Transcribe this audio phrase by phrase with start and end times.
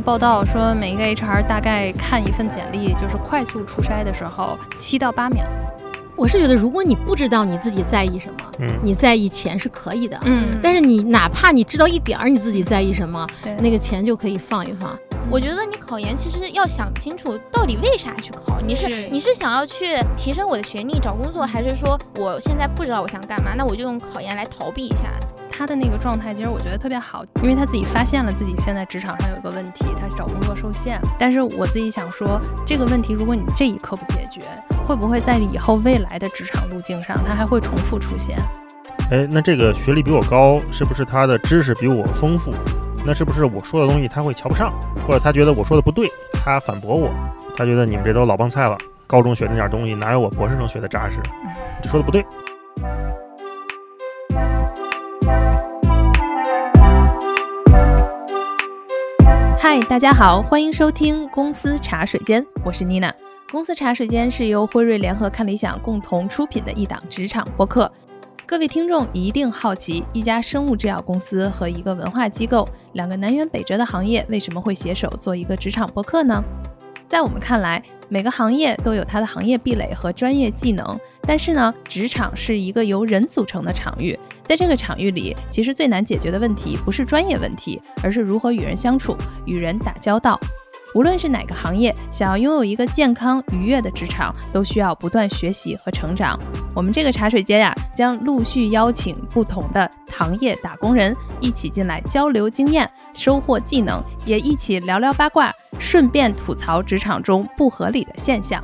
[0.00, 5.44] 报道说，每一个 HR 大概看一份简历，就是快速初筛的时候，七到八秒。
[6.16, 10.18] 我是觉得，如果你不知道你自己在意什么，嗯你在意钱是可以的。
[10.24, 13.24] 嗯但是你哪怕你知道一点儿你自己在意什么，
[13.60, 14.98] 那个钱就可以放一放。
[15.30, 25.08] 我觉得你考研其实要想清楚到底为啥去考，你是是你是想要去提升我的学历找工作，还是说我现在不知道我想干嘛，那我就用考研来逃避一下。
[25.58, 31.00] 他的那个状态，其实我觉得特别好，因为他自己发现了自己现在职场上有一个问题，他找工作受限。
[31.18, 34.42] 但是我自己想说，这个问题如果你这一刻不解决，
[34.86, 38.38] 会不会在以后未来的职场路径上，他还会重复出现？
[39.10, 42.52] 哎，那这个学历比我高，是不是他的知识比我丰富？
[43.04, 44.72] 那是不是我说的东西他会瞧不上，
[45.08, 47.10] 或者他觉得我说的不对，他反驳我？
[47.56, 51.16] 他觉得你们这都老帮菜了，高中学那点东西哪有我博士生学的扎实？
[51.82, 52.24] 这说的不对。
[59.70, 63.14] 嗨，大家好，欢迎收听公司茶水间，我是妮娜。
[63.52, 67.92] 公司茶水间是由辉瑞联合看理想共同出品的一档职场播客。
[68.46, 76.42] 各位听众一定好奇，一家生物制药公司和一个文化机构，两个南辕北辙的行业，为什么会携手做一个职场播客呢？
[77.08, 90.38] 在我们看来，每个行业都有它的行业壁垒和专业技能，但是呢，职场是一个由人组成的场域，在这个场域里，其实最难解决的问题不是专业问题，而是如何与人相处、与人打交道。
[90.94, 96.38] 无论是哪个行业，想要拥有一个健康愉悦的职场，都需要不断学习和成长。
[96.74, 108.62] 我们这个茶水间呀，将陆续邀请不同的行业打工人一起进来交流经验、收获技能，也一起聊聊八卦，顺便吐槽职场中不合理的现象。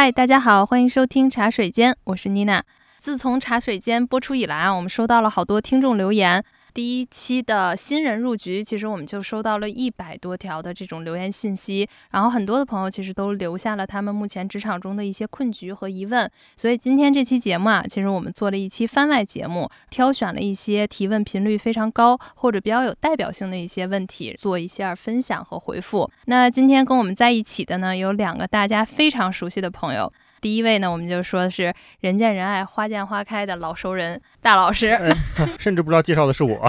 [0.00, 2.62] 嗨，大家好，欢迎收听茶水间，我是妮娜。
[2.98, 6.44] 自从茶水间播出以来啊，我们收到了好多听众留言。
[6.78, 16.30] 第一期的新人入局，其实我们就收到了一百多条的这种留言信息，然后很多的朋友其实都留下了他们目前职场中的一些困局和疑问。
[16.56, 26.08] 所以今天这期节目啊，其实我们做了一期番外节目，挑选了一些提问频率非常高或者比较有代表性的一些问题，做一下分享和回复。
[26.26, 30.12] 那今天跟我们在一起的呢，有两个大家非常熟悉的朋友。
[30.40, 34.88] 第一位呢，我们就说是人见人爱、花见花开的老熟人大老师。
[34.88, 35.14] 哎
[35.58, 36.68] 甚至不知道介绍的是我。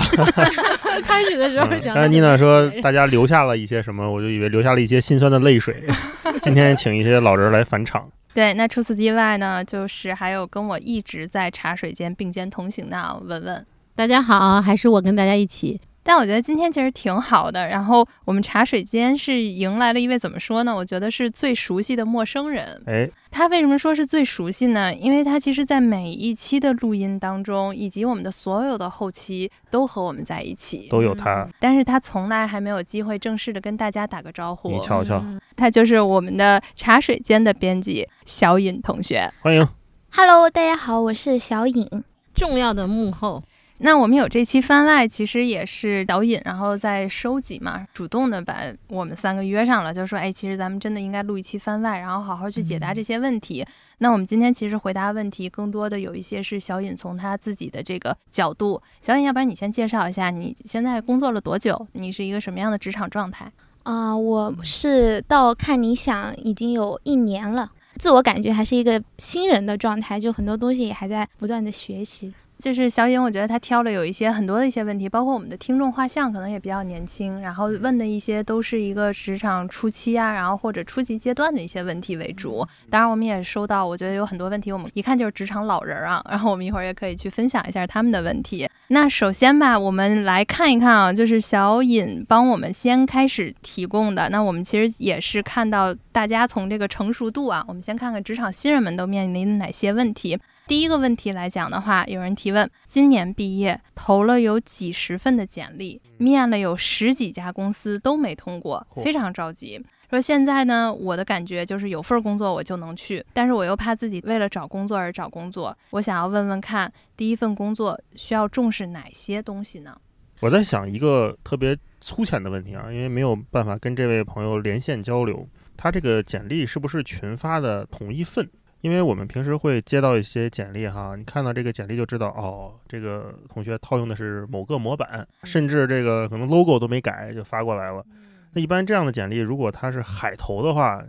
[1.03, 5.83] 开始的时候嗯想，刚才妮娜说大家留下了一些什么，我就以为留下了一些心酸的泪水。
[6.41, 8.09] 今天请一些老人来返场。
[8.33, 13.65] 对，那除此之外呢，就是还有跟我一直在茶水间并肩同行的啊文文。
[13.95, 15.79] 大家好，还是我跟大家一起。
[16.03, 17.67] 但我觉得今天其实挺好的。
[17.67, 20.75] 然后我们茶水间是迎来了一位怎么说呢？
[20.75, 22.81] 我觉得是最熟悉的陌生人。
[22.87, 24.93] 哎，他为什么说是最熟悉呢？
[24.93, 30.87] 因为他其实，在每一期的录音当中，以及我们的所有的后期，都和我们在一起。
[30.89, 34.71] 都有他，但是他从来还没有机会正式的跟大家打个招呼。
[34.71, 39.29] 你瞧瞧，嗯他就是我们的茶水间的编辑小尹同学。
[39.41, 39.67] 欢迎。
[40.11, 41.87] Hello，大家好，我是小尹。
[42.33, 43.43] 重要的幕后，
[43.81, 48.57] 那我们有这期番外，其实也是导引，然后再收集嘛，主动的把
[48.89, 53.65] 我们三个约上了，就说，哎，其实咱们真的应该录一期番外，然后好好去解答这些问题。
[53.99, 58.81] 那我们今天其实回答问题，更多的有一些是小尹从他自己的这个角度。
[58.99, 61.87] 小尹，要不然你先介绍一下你现在工作了多久？
[61.93, 63.49] 你是一个什么样的职场状态？
[63.83, 72.33] 啊、我是到看理想已经有一年了，自我感觉还是一个新人的状态，就很多东西也还在不断的学习。
[72.61, 82.67] 就是小尹，我觉得他挑了有一些很多的一些问题，包括我们的听众画像可能也比较年轻，然后问的一些都是一个职场初期啊，然后或者初级阶段的一些问题为主。
[82.89, 88.69] 当然，我们也收到，我觉得有很多问题，我们一看就是职场老人啊，然后我们一会儿也可以去分享一下他们的问题。
[88.89, 94.27] 那首先吧，我们来看一看啊，就是小尹帮我们先开始提供的。
[94.27, 100.37] 那我们其实也是看到大家从这个成熟度啊，我们先看看职场新人们都面临哪些问题。
[100.69, 109.83] 第一个问题来讲的话，有人提问：今年毕业，投了有几十份的简历，面了有十几家公司都没通过，非常着急。
[110.11, 115.75] 说现在呢，我的感觉就是有份工作我就能去，但是我又怕自己为了找工作而找工作。
[115.89, 119.97] 我想要问问看，第一份工作需要重视哪些东西呢？
[120.39, 128.47] 我在想一个特别粗浅的问题啊，因为没有办法跟这位朋友连线交流，他这个简历是不是群发的同一份？
[128.81, 138.05] 因为我们平时会接到一些简历哈，你看到这个简历就知道哦，这个同学套用的是某个模板，甚至这个可能 logo 都没改就发过来了。
[138.53, 141.03] 那一般这样的简历，如果他是海投的话，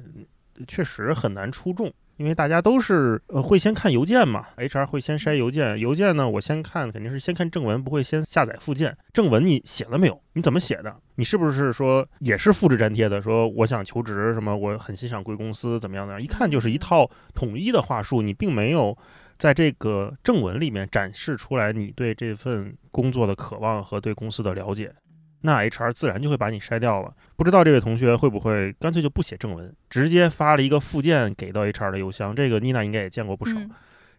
[0.66, 1.92] 确实很难出众。
[2.20, 8.94] 因为大家都是呃会先看邮件嘛，HR 会先筛邮件，邮件呢我先看肯定是先看正文，不会先下载附件。
[9.10, 10.22] 正文你写了没有？
[10.34, 10.94] 你怎么写的？
[11.14, 13.22] 你是不是说也是复制粘贴的？
[13.22, 14.54] 说我想求职什么？
[14.54, 16.20] 我很欣赏贵公司怎么样的？
[16.20, 18.94] 一看就是一套统一的话术，你并没有
[19.38, 24.92] 在这个正文里面展示出来你对这份工作的渴望和对公司的了解。
[25.42, 27.12] 那 HR 自然就会把你筛掉了。
[27.36, 32.34] 不知道这位同学会不会干脆就不写正文，直接发了一个附件给到 HR 的邮箱？
[32.34, 33.56] 这个妮娜应该也见过不少。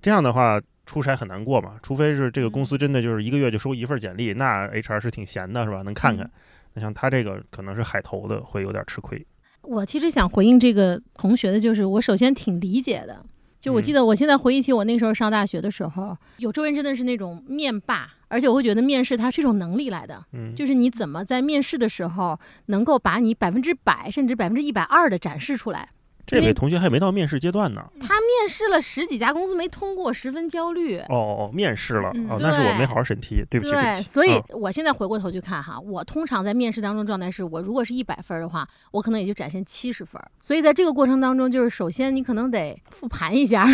[0.01, 1.75] 这样的话，出筛很难过嘛？
[1.83, 5.81] 除非是这个公司真的就是一个月就收一份简历，那 HR 是挺闲的，是吧？
[5.83, 6.29] 能看看。
[6.73, 9.24] 那像他这个可能是海投的，会有点吃亏。
[9.62, 13.24] 我其实想回应这个同学的，就是我首先挺理解的。
[13.62, 18.10] 就我记得，我现在回忆起我那时候上大学的时候，有周围真的是那种面霸。
[18.28, 25.90] 而且我会觉得面试它是一种能力来的，嗯，就是你怎么在面试的时候能够把你百分之百甚至百分之一百二的展示出来。
[26.25, 30.97] 这位同学还没到面试阶段呢，他面试了十几家公司没通过，十分焦虑。
[31.09, 33.71] 哦哦，面试了哦，那是我没好好审题，对不起。
[33.71, 40.21] 对，所以我现在回过头去看哈，我通常在面试当中状态是我如果是一百分的话，我可能也就展现七十分。
[40.39, 43.67] 所以在这个过程当中，就是首先你可能得复盘一下，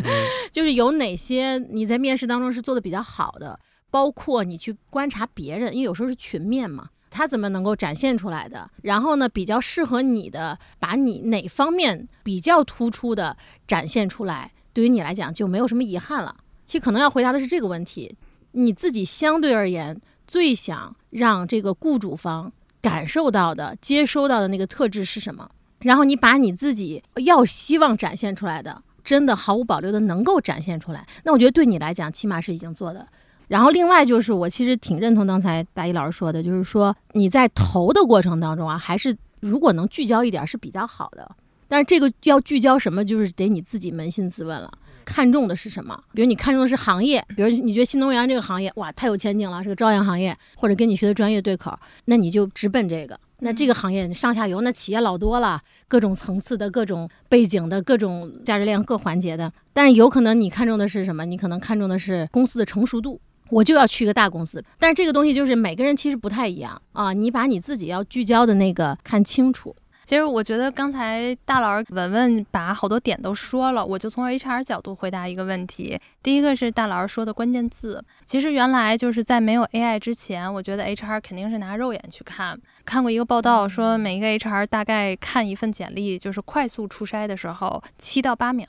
[0.52, 3.58] 就是有哪些你在面试当中是做的比较好的。
[3.90, 8.68] 包括你去观察别人，因为有时候是群面嘛，他怎么能够展现出来的？
[8.82, 13.36] 然后呢，比较适合你的，把你哪方面比较突出的
[13.68, 16.34] 展现出来，对于你来讲就没有什么遗憾了。
[16.66, 18.16] 其实可能要回答的是这个问题：
[18.50, 22.52] 你自己相对而言最想让这个雇主方
[22.82, 25.48] 感受到的、接收到的那个特质是什么？
[25.78, 33.06] 然后你把你自己要希望展现出来的，真的毫无保留的能够展现出来，那我觉得对你来讲，起码是已经做的。
[33.48, 41.30] 然后另外就是，我其实挺认同刚才大一老师说的，就是说你在投的过程当中啊，还是如果能聚焦一点是比较好的。
[41.66, 44.70] 但是这个要聚焦什么，就是得你自己扪心自问了，
[45.04, 45.98] 看重的是什么？
[46.12, 53.18] 比如你看重的是行业，比如你觉得新能源这个行业哇太有前景了，是个朝阳行业，或者跟你学的专业对口，那你就直奔这个。
[53.40, 59.52] 那这个行业上下游那企业老多了，各种层次的各种背景的各种价值链各环节的。
[59.72, 61.24] 但是有可能你看重的是什么？
[61.24, 63.20] 你可能看重的是公司的成熟度。
[63.54, 67.12] 我就要去一个大公司，但是这个东西就是每个人其实不太一样啊。
[67.12, 69.74] 你把你自己要聚焦的那个看清楚。
[70.04, 75.98] 其实我觉得刚才大老师文文把好多点都说了，我就从 HR 角度回答一个问题。
[76.20, 82.58] 第一个是大老师说的关键字，其实原来就是在没有 AI 之前，我觉得 HR 肯定是拿肉眼去看。
[82.84, 88.66] 看过一个报道说，每一个 HR 大概看一份简历，就是快速初筛的时候七到八秒。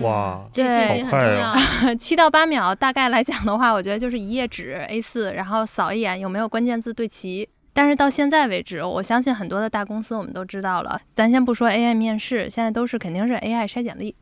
[0.00, 1.54] 哇，这些很重要。
[1.96, 7.48] 七到八秒，大概来讲的话，我觉得就是一页纸 A4， 然后扫一眼有没有关键字对齐。
[7.74, 10.98] 但是到现在为止，我相信很多的大公司我们都知道了。
[11.14, 14.16] 咱先不说 AI 面试，现在都是肯定是 AI 筛简历。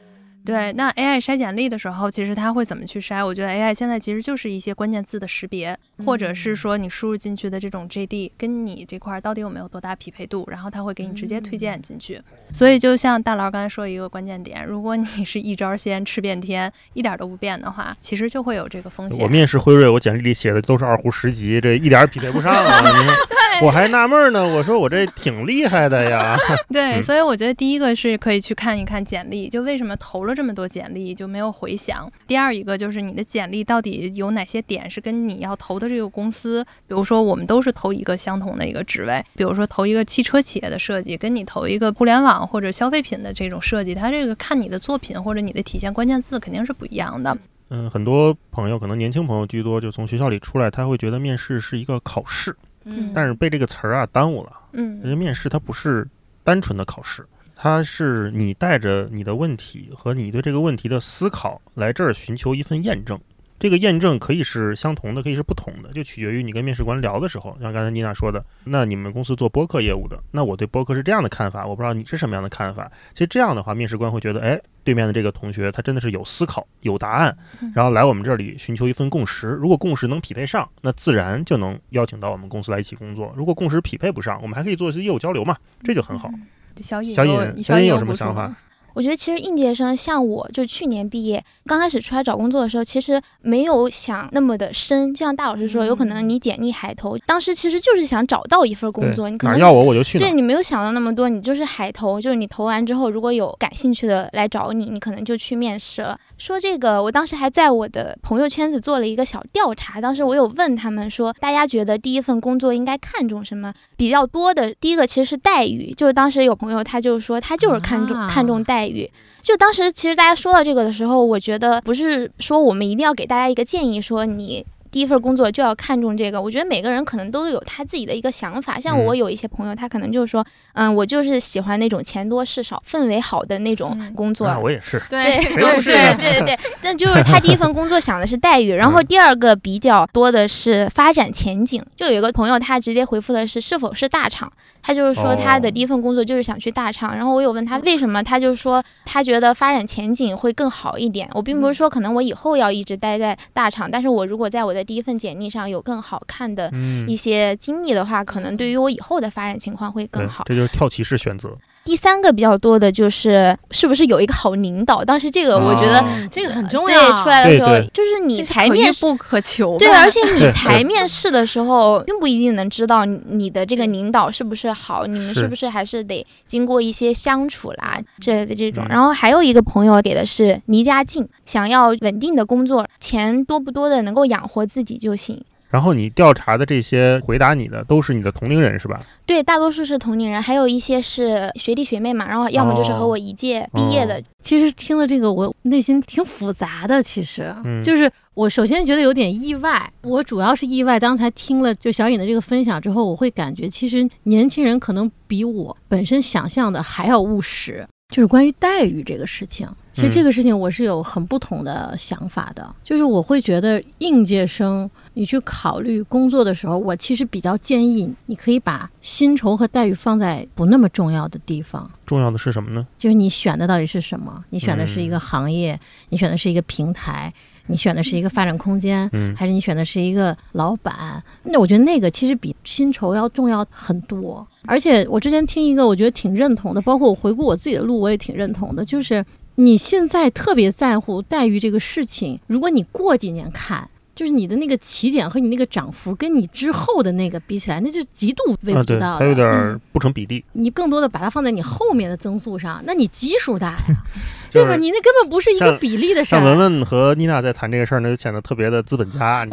[0.44, 3.24] 对，那 AI 筛简历的时候，其实它会怎么去筛？
[3.24, 5.74] 我觉得 AI 现在其实就是一些关键字的识别，
[6.04, 12.20] 或者是说你输入进去的这种 JD 跟你这块到底有没有多大匹配度，然后它会给你直接推荐进去。
[12.52, 19.24] 所以就像大佬刚才说一个关键点，如果你 是一招鲜吃遍天，一点都不变的话，其实就会有这个风险。
[19.24, 22.82] 我面试辉瑞，我简历里写的都是二胡十级，这一点匹配不上啊！
[23.62, 26.36] 我还纳闷呢，我说我这挺厉害的呀。
[26.70, 30.34] 对，所以我觉得第一个是可以去看一看简历，就为什么投了。
[30.34, 32.10] 这么多简历就没有回响。
[32.26, 47.36] 第二一个就是你的简历到底有哪些点是跟你要投的这个公司，比如说我们都是投一个相同的一个职位，比如说投一个汽车企业的设计，跟你投一个互联网或者消费品的这种设计，它这个看你的作品或者你的体现关键字肯定是不一样的。
[47.70, 56.06] 嗯，很多朋友可能年轻朋友居多，就从学校里出来，他会觉得面试是一个考试，嗯，但是被这个词儿啊耽误了，嗯，因为面试它不是
[56.42, 57.26] 单纯的考试。
[57.56, 63.18] 它是你带着你的问题和你对这个问题的思考来这儿寻求一份验证，
[63.58, 67.56] 这个验证可以是相同的，可以是不同的，就取决于你跟面试官聊的时候。
[67.62, 72.90] 像刚才妮娜说的，那你们公司做播客业务的，那我对播客是这样的看法，我不知道你是什么样的看法。
[73.12, 77.34] 其实这样的话，面试官会觉得，哎，对面的这个同学他真的是有思考、有答案，
[77.74, 79.48] 然后来我们这里寻求一份共识。
[79.48, 83.32] 如果共识能匹配上，那自然就能邀请到我们公司来一起工作。
[83.36, 86.30] 如果共识匹配不上，我们还可以做一些业务交流嘛，这就很好。
[86.76, 88.52] 小尹，小尹，小尹有什么想法？
[88.94, 95.12] 我觉得其实应届生像我，就去年毕业，刚开始出来找工作的时候，其实没有想那么的深。
[95.12, 100.18] 就像大老师说，有可能你简历海投，当时其实就是想找到一份工作，你可能哪要我我就去。
[100.18, 106.16] 对你没有想到那么多，你就是海投，就是你投完之后，如果有感兴趣的来找你，你可能就去面试了。
[106.38, 113.72] 说这个，我当时还在我的朋友圈子做了一个小调查，当时我有问他们说，大家觉得第一份工作应该看重什么？
[113.96, 119.10] 比较多的第一个其实是待遇，就是当时有朋友他就说他就是看重看重待待遇。
[119.42, 124.64] 就当时其实大家说到这个的时候，我觉得不是说我们一定要给大家一个建议，说你。
[124.94, 128.78] 第一份工作就要看重这个，我觉得每个人可能都有他自己的一个想法。
[128.78, 134.46] 像我有一些朋友，他可能就是说，嗯，我就是喜欢那种钱多事少、氛围好的那种工作。
[134.62, 136.58] 我也是，对， 对，对，对，对。
[136.80, 141.84] 但就是他第一份工作想的是待遇，然后第二个比较多的是发展前景。
[141.96, 147.16] 就有一个朋友，他直接回复的是是否是大厂，他就是说他的第一份工作就是想去大厂。
[147.16, 151.28] 然后我有问他为什么，他就说他觉得发展前景会更好一点。
[151.32, 156.70] 我并不是说可能我以后要一直待在大厂，但是我如果在我的第一份简历上有更好看的
[157.08, 160.44] 一些经历的话，可能对于我以后的发展情况会更好。
[160.46, 161.56] 这就是跳棋式选择。
[161.84, 165.04] 第三个比较多的就是是不是有一个好领导？
[165.04, 167.12] 当时这个我觉得这个很重要。
[167.12, 169.76] 对，出来的时候就是你才面不可求。
[169.78, 178.84] 对，而且你才面试的时候，并不一定能知道你的这个领导是不是好，你们是不是还是得经过一些相处啦之类的这种。
[178.88, 185.44] 然后还有一个朋友给的是离家近，想要稳定的工作，钱多不多的能够养活自己就行。
[185.74, 189.00] 然后你调查的这些回答你的都是你的同龄人是吧？
[189.26, 192.28] 对，大多数是同龄人，还有一些是学弟学妹嘛。
[192.28, 194.22] 然后要么就是和我一届毕业的。
[194.40, 197.02] 其实听了这个，我内心挺复杂的。
[197.02, 197.52] 其实
[197.82, 201.00] 就是我首先觉得有点意外，我主要是意外。
[201.00, 207.84] 刚才听了就小颖的这个分享之后，我会感觉其实年轻人可能比我本身想象的还要务实。
[208.10, 212.74] 就是关于待遇这个事情，其实这个事情我是有很不同的想法的。
[212.82, 214.90] 就是我会觉得应届生。
[215.16, 221.88] 你去考虑工作的时候，我其实比较建议你可以把薪酬和待遇放在不那么重要的地方。
[222.04, 222.84] 重要的是什么呢？
[222.98, 224.44] 就是你选的到底是什么？
[224.50, 227.32] 你选的是一个行业，你选的是一个平台，
[227.68, 231.22] 你选的是一个发展空间，还是你选的是一个老板？
[231.44, 234.44] 那我觉得那个其实比薪酬要重要很多。
[234.66, 239.24] 而且我之前听一个，我觉得挺认同的，包括我回顾我自己的路，我也挺认同的，就是
[239.56, 243.88] 你现在特别在乎待遇这个事情，如果你过几年看。
[244.14, 250.44] 就是你的那个起点和你那个涨幅，跟你之后的那个比起来，那就极度微不足道的，还有点不成比例。
[250.52, 253.78] 你更多的把它放在你后面的增速上，那你基数大呀，
[254.52, 254.76] 对吧？
[254.76, 256.38] 你那根本不是一个比例的事儿。
[256.38, 259.44] 像文文和妮娜在谈这个事儿，那就显得特别的资本家。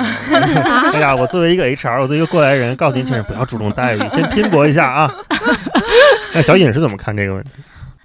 [0.94, 5.12] 哎呀，我作为一个 HR，我作为一个过来人，告诉年轻人不要注重待遇，先拼搏一下啊。
[6.36, 7.50] 那小尹是怎么看这个问题？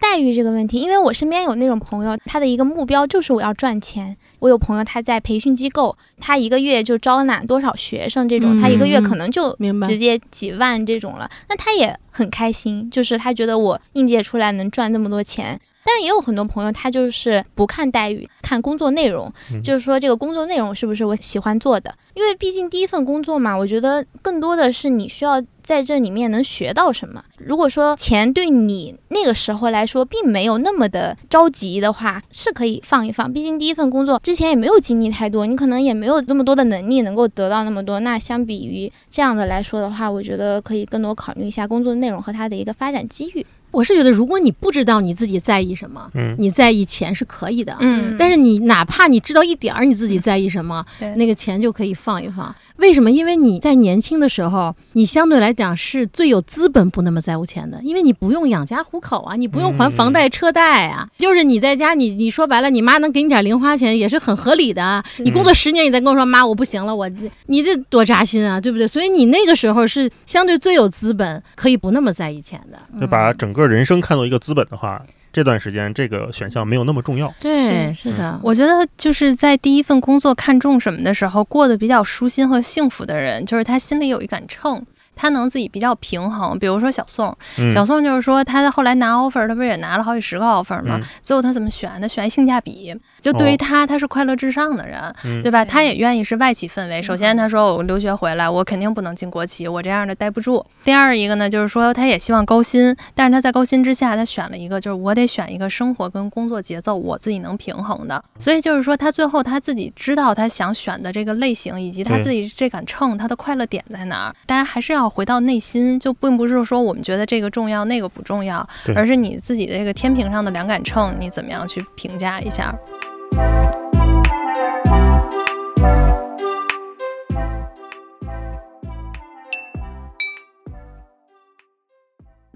[0.00, 4.16] 待遇这个问题，因为我身边有那种朋友，他的一个目标就是我要赚钱。
[4.38, 15.58] 我有朋友他在培训机构，他一个月就招揽多少学生，这种他一个月可能就直接几万这种了，那他也很开心，就是他觉得我应届出来能赚那么多钱。
[15.84, 21.94] 但是也有很多朋友，他就是不看待遇，看工作内容，就是说这个工作内容是不是我喜欢做的？
[22.14, 27.20] 因为毕竟第一份工作嘛，我觉得更多的是你需要在这里面能学到什么。
[27.38, 33.32] 如果说钱对你那个时候来说并没有那么的着急的话，是可以放一放。
[33.32, 37.98] 毕竟第一份工作之前也没有经历太多，你可能也没有这么多的能力能够得到那么多。
[37.98, 43.44] 那相比于这样的来说的话，我觉得可以更多考虑一下工作内容和它的一个发展机遇。
[43.72, 50.82] 我是觉得，如果你不知道你自己在意什么，嗯，你在意钱是可以的，嗯，但是你哪怕你知道一点儿你自己在意什么，
[51.16, 52.54] 那个钱就可以放一放。
[52.78, 53.10] 为什么？
[53.10, 65.02] 因为你在年轻的时候，你相对来讲是最有资本不那么在乎钱的，因为你不用养家糊口啊，你不用还房贷车贷啊，就是你在家，你你说白了，你妈能给你点零花钱也是很合理的。
[65.18, 67.10] 你工作十年，你再跟我说妈我不行了，我
[67.46, 68.86] 你这多扎心啊，对不对？
[68.86, 72.78] 所以你那个时候是相对最有资本，可以不那么在意钱的。
[73.00, 75.02] 就把整个人生看作一个资本的话。
[75.36, 77.30] 这段时间，这个选项没有那么重要。
[77.38, 78.40] 对，是的。
[78.42, 84.82] 我觉得就是在第一份工作看重什么的时候，过得比较舒心和幸福的人，就是他心里有一杆秤。
[85.16, 87.36] 他能自己比较平衡，比如说小宋，
[87.72, 91.00] 小宋就是说他在后来拿 offer，他不是也拿了好几十个 offer 吗？
[91.22, 91.90] 最后他怎么选？
[92.00, 95.00] 他选性价比，就对于他，他是快乐至上的人，
[95.42, 95.64] 对吧？
[95.64, 97.00] 他也愿意是外企氛围。
[97.00, 100.64] 首先他说我留学回来，我肯定不能进国企，我这样的待不住。
[100.84, 108.22] 第二一个呢，就是说他也希望高薪，但是他在高薪之下，他选了一个就是我得选一个生活跟工作节奏我自己能平衡的。
[108.38, 114.36] 所以就是说他最后他自己知道他想选的这个类型以及他自己这杆秤他的快乐点在哪儿。
[114.44, 115.05] 大家还是要。
[115.06, 122.76] 要回到内心，就并不是说我们觉得这个重要，那个不重要，而是你自己的这个天平上的两杆秤，你怎么样去评价一下？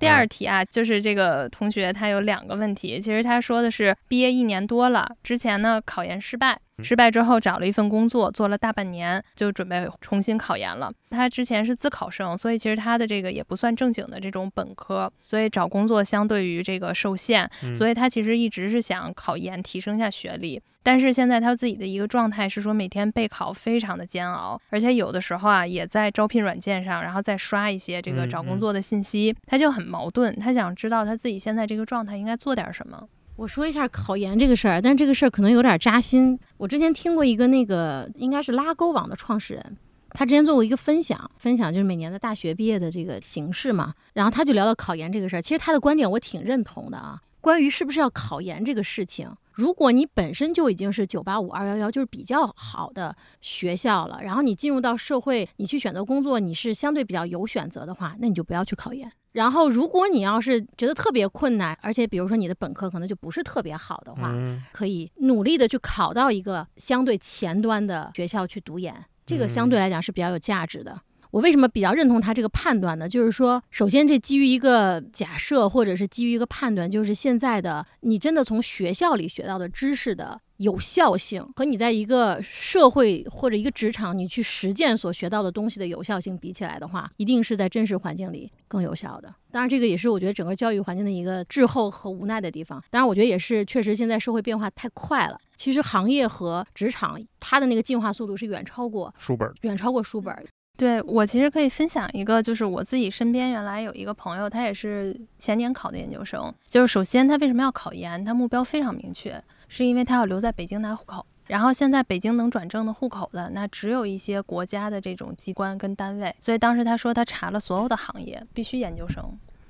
[0.00, 6.58] 第二题啊，就是这个同学他有两个问题，其实他说的是毕业一年多了，之前呢考研失败。
[6.82, 10.92] 失败之后找了一份工作，做了大半年，就准备重新考研了。
[11.10, 20.60] 他之前是自考生，所以其实他的这个也不算正经的这种本科，所以找工作相对于这个受限，所以他其实一直是想考研提升一下学历。
[20.82, 33.06] 但是现在他自己的一个状态是说每天备考非常的煎熬，而且有的时候啊也在招聘软件上，然后再刷一些这个找工作的信息，他就很矛盾，他想知道他自己现在这个状态应该做点什么。
[33.40, 36.38] 我说一下考研这个事儿，但这个事儿可能有点扎心。
[36.58, 39.78] 我之前听过一个那个应该是拉勾网的创始人，
[40.10, 43.94] 他之前做过一个分享，分享就是每年的大学毕业的这个形式嘛。
[44.12, 47.18] 然后他就聊到考研这个事儿，其实他的观点我挺认同的啊。
[47.40, 49.26] 关于是不是要考研这个事情，
[49.60, 59.12] 如果你本身就已经是九八五二幺幺，就是比较好的学校了，然后你进入到社会，你去选择工作，你是相对比较有选择的话，那你就不要去考研。
[59.32, 64.34] 然后，如果你要是觉得特别困难，而且比如说你的本科可能就不是特别好的话，
[64.72, 70.98] 可以努力的去考到一个相对前端的学校去读研，这个相对来讲是比较有价值的。
[71.30, 73.08] 我为什么比较认同他这个判断呢？
[73.08, 80.40] 就是说，首先这基于一个假设，或者是基于一个判断，就是现在的你真的从学校里学到的知识的。
[80.60, 89.34] 有效性和你在一个社会或者一个职场你去实践所学到的东西的有效性比起来的话，一定是在真实环境里更有效的。
[89.50, 92.78] 当然，这个也是我觉得整个教育环境的一个滞后和无奈的地方。
[92.90, 95.38] 当然，我觉得也是确实现在社会变化太快了。
[95.56, 100.46] 其实行业和职场它的那个进化速度是远超过书本，远超过书本。
[100.80, 106.50] 对我其实可以分享一个，就是我自己身边原来有一个朋友，他也是前年考的研究生。
[106.64, 108.24] 就是首先他为什么要考研？
[108.24, 109.38] 他目标非常明确。
[109.68, 119.22] 是因为他要留在北京拿户口，然后现在北京能转正的户口的，那只有一些国家的这种机关跟单位，所以当时他说他查了所有的行业，必须研究生。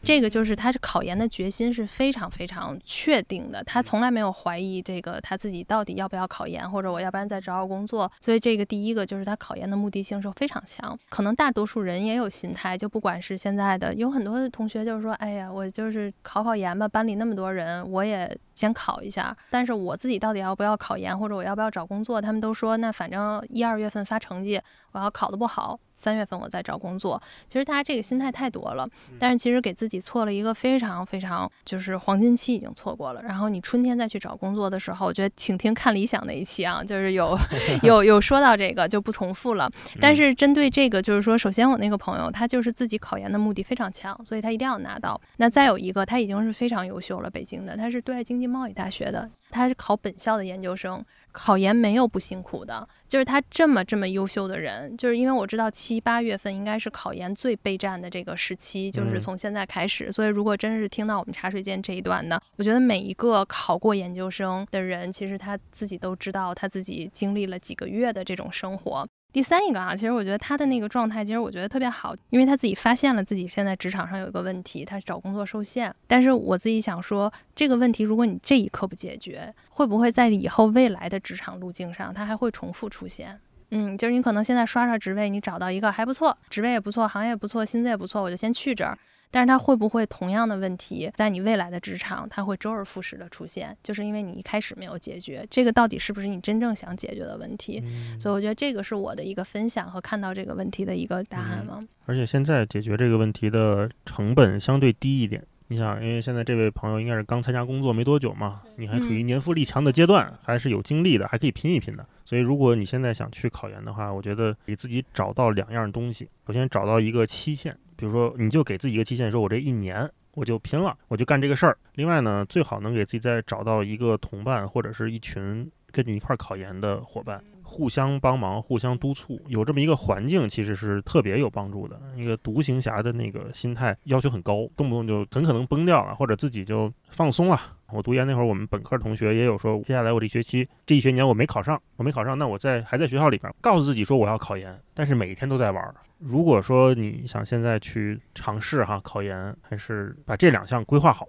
[0.03, 8.11] 这个就是他是考研的决心是非常非常确定的，他从来没有怀疑这个他自己到底要不要考研，或者我要不然再找找工作。
[8.21, 10.99] 所以这个第一个就是他考研的目的性是非常强。
[11.09, 19.37] 可能大多数人也有心态，就不管是现在的有很多的同学就是说，哎呀，我就是考考研吧，班里那么多人，我也先考一下。
[19.51, 24.61] 但是我自己到底要不要考研，或者我要不要找工作，他们都说那反正一二月份发成绩，
[24.93, 25.79] 我要考得不好。
[26.03, 33.23] 三月份我在找工作，其实大家这个心态太多了，但是其实给自己错了一个非常非常就是黄金期已经错过了。
[33.23, 37.39] 然后你春天再去找工作的时候，我觉得请听看理想那一期啊，就是有
[37.83, 39.71] 有有说到这个就不重复了。
[40.01, 45.21] 但是针对这个，就是说，首先我那个朋友他就是自己考研的目的非常强，所以他一定要拿到。
[45.37, 51.05] 那再有一个，他已经是非常优秀了，北京的，他是对外经济贸易大学的，他是考本校的研究生。
[51.33, 60.11] 考研没有不辛苦的，就是他这么这么优秀的人，就是因为我知道七八月份应该是考研最备战的这个时期，就是从现在开始。
[60.11, 69.07] 所以如果真是听到我们茶水间这一段的，我觉得每一个考过研究生的人，其实他自己都知道他自己经历了几个月的这种生活。
[69.33, 75.95] 第三一个啊，其实我觉得他的那个状态，其实我觉得特别好，因为他自己发现了自己现在职场上有一个问题，他找工作受限。
[76.07, 83.39] 但是我自己想说，这个问题如果你这一刻不解决，会不会在以后未来的职场路径上，它还会重复出现？
[83.71, 88.99] 嗯，就是你可能现在刷刷职位，你找到一个还不错，职位也不错，行业不错，薪资也不错，我就先去这儿。
[89.31, 93.77] 但是它会不会同样的问题在你未来的职场，它会周而复始的出现？
[93.83, 97.83] 就是因为你一开始没有解决这个，到底是不是你真正想解决的问题？
[98.19, 101.87] 所以我觉得这个是我的一个分享和看到这个问题的一个答案吗。
[102.07, 105.43] 而且现在解决这个问题的成本相对低一点。
[105.69, 112.05] 你想，因为现在这位朋友应该是刚参加工作没多久嘛，你还处于年富力强的阶段，还是有精力的，还可以拼一拼的。
[112.25, 117.79] 所以如果你现在想去考研的话，我觉得给自己找到两样东西，首先找到一个期限。
[118.01, 121.77] 比如说，你就给自己一个期限，说我这一年我就拼了，我就干这个事儿。
[121.97, 131.99] 另外呢，最好能给自己再找到一个同伴或者是一群跟你一块考研的伙伴，互相帮忙、互相督促，有这么一个环境，其实是特别有帮助的。
[132.17, 137.59] 一个独行侠的那个心态要求很高，动不动就很可能崩掉了，或者自己就放松了。
[137.93, 145.95] 我读研那会儿，我们本科同学也有说，接下来我这学期这一学年我没考上，我没考上，那我在还在学校里边告诉自己说我要考研，但是每一天都在玩。
[146.19, 151.27] 如果说你想现在去尝试哈考研，还是把这两项规划好。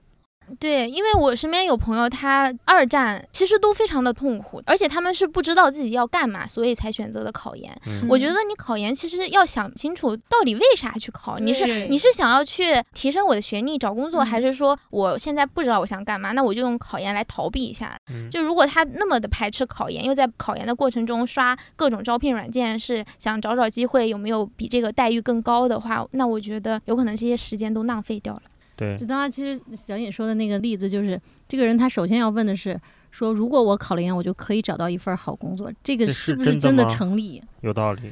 [0.60, 7.73] 对，因为我身边有朋友，他二战其实都非常的痛苦，而且他们是不知道自己要干嘛，所以才选择的考研。
[8.10, 17.97] 我觉得你考研其实要想清楚到底为啥去考，你是你是想要去提升我的学历找工作，还是说我现在不知道我想干嘛，那我就用考研来逃避一下。
[18.30, 28.41] 就如果他那么的排斥考研，又在考研的过程中刷各种招聘软件，是想找找机会有没有比这个待遇更高的话，那我觉得有可能这些时间都浪费掉了。
[28.82, 32.76] 对，就刚刚其实小尹说的那个例子，就是这个人他首先要问的是，
[33.12, 37.39] 说如果我考了研，我就可以找到一份好工作，这个是不是真的成立？
[37.62, 38.12] 有道理。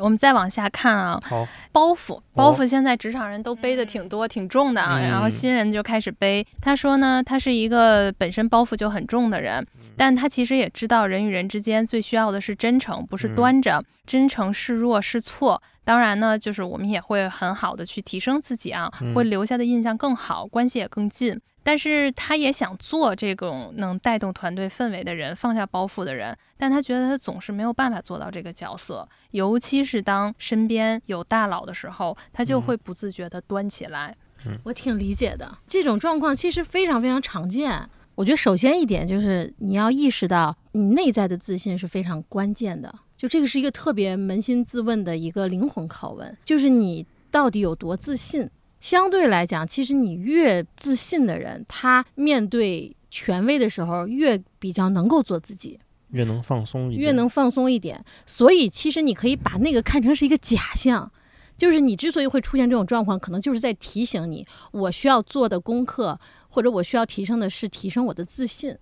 [0.00, 6.44] 我们再往下看啊，好，包袱，包袱现在职场人都背的挺多、挺重的啊，然后新人就开始背。
[6.60, 9.64] 他说呢，他是一个本身包袱就很重的人，
[9.96, 13.82] 但他其实也知道人与人之间最需要的是真诚，不是端着。
[14.06, 15.62] 真诚是弱是错。
[15.84, 21.40] 当然呢，就是我们也会很好的去提升自己啊，会留下的印象更好，关系也更近。
[21.64, 26.36] 但是他也想做这种能带动团队氛围的人，放下包袱的人。
[26.56, 34.14] 但他觉得他总是没有办法做到这个角色，尤其是当身边有大佬的时候，他就会不自觉地端起来。
[34.64, 37.88] 我挺理解的，这种状况其实非常非常常见。
[38.22, 42.94] 我觉得首先一点就是你要意识到，你内在的自信是非常关键的。
[43.16, 48.48] 就这个是一个特别扪心自问的一个灵魂拷问，就是你到底有多自信？
[48.78, 55.80] 相对来讲，其实你越自信的人，他面对权威的时候越比较能够做自己，
[56.10, 58.04] 越能放松一点，越能放松一点。
[58.24, 61.10] 所以其实你可以把那个看成是一个假象，
[61.58, 66.18] 就是你之所以会出现这种状况，可能就是在提醒你，我需要做的功课
[66.52, 68.76] 或者我需要提升的是提升我的自信。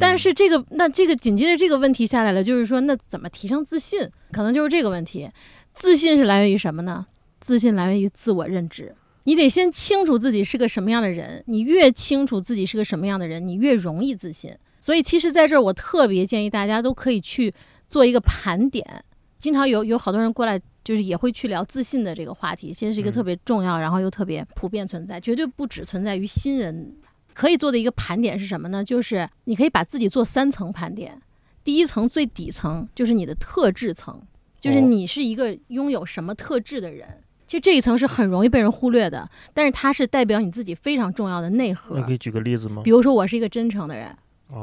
[0.00, 4.08] 但是这个，那这个紧接着这个问题下来了，就是说，那怎么提升自信？
[4.32, 5.28] 可能就是这个问题。
[5.74, 7.06] 自信是来源于什么呢？
[7.40, 8.94] 自信来源于自我认知。
[9.24, 11.42] 你得先清楚自己是个什么样的人。
[11.48, 14.56] 你越清楚自己是个什么样的人，你越容易自信。
[14.80, 17.52] 所以，其实在这儿，我特别建议大家都可以去
[17.86, 19.04] 做一个盘点。
[19.38, 26.94] 经常有有好多人过来，就是也会去聊自信的这个话题，其实是一个特别重要，然后又特别普遍存在，绝对不只存在于新人。
[27.34, 28.82] 可以做的一个盘点是什么呢？
[28.82, 31.20] 就是你可以把自己做三层盘点。
[31.62, 34.22] 第一层最底层就是你的特质层，
[34.60, 37.06] 就是你是一个拥有什么特质的人。
[37.46, 41.96] 其实这一层是很容易被人忽略的，但是它是代表你自己非常重要的内核。
[41.96, 42.82] 你可以举个例子吗？
[42.82, 44.16] 比如说我是一个真诚的人，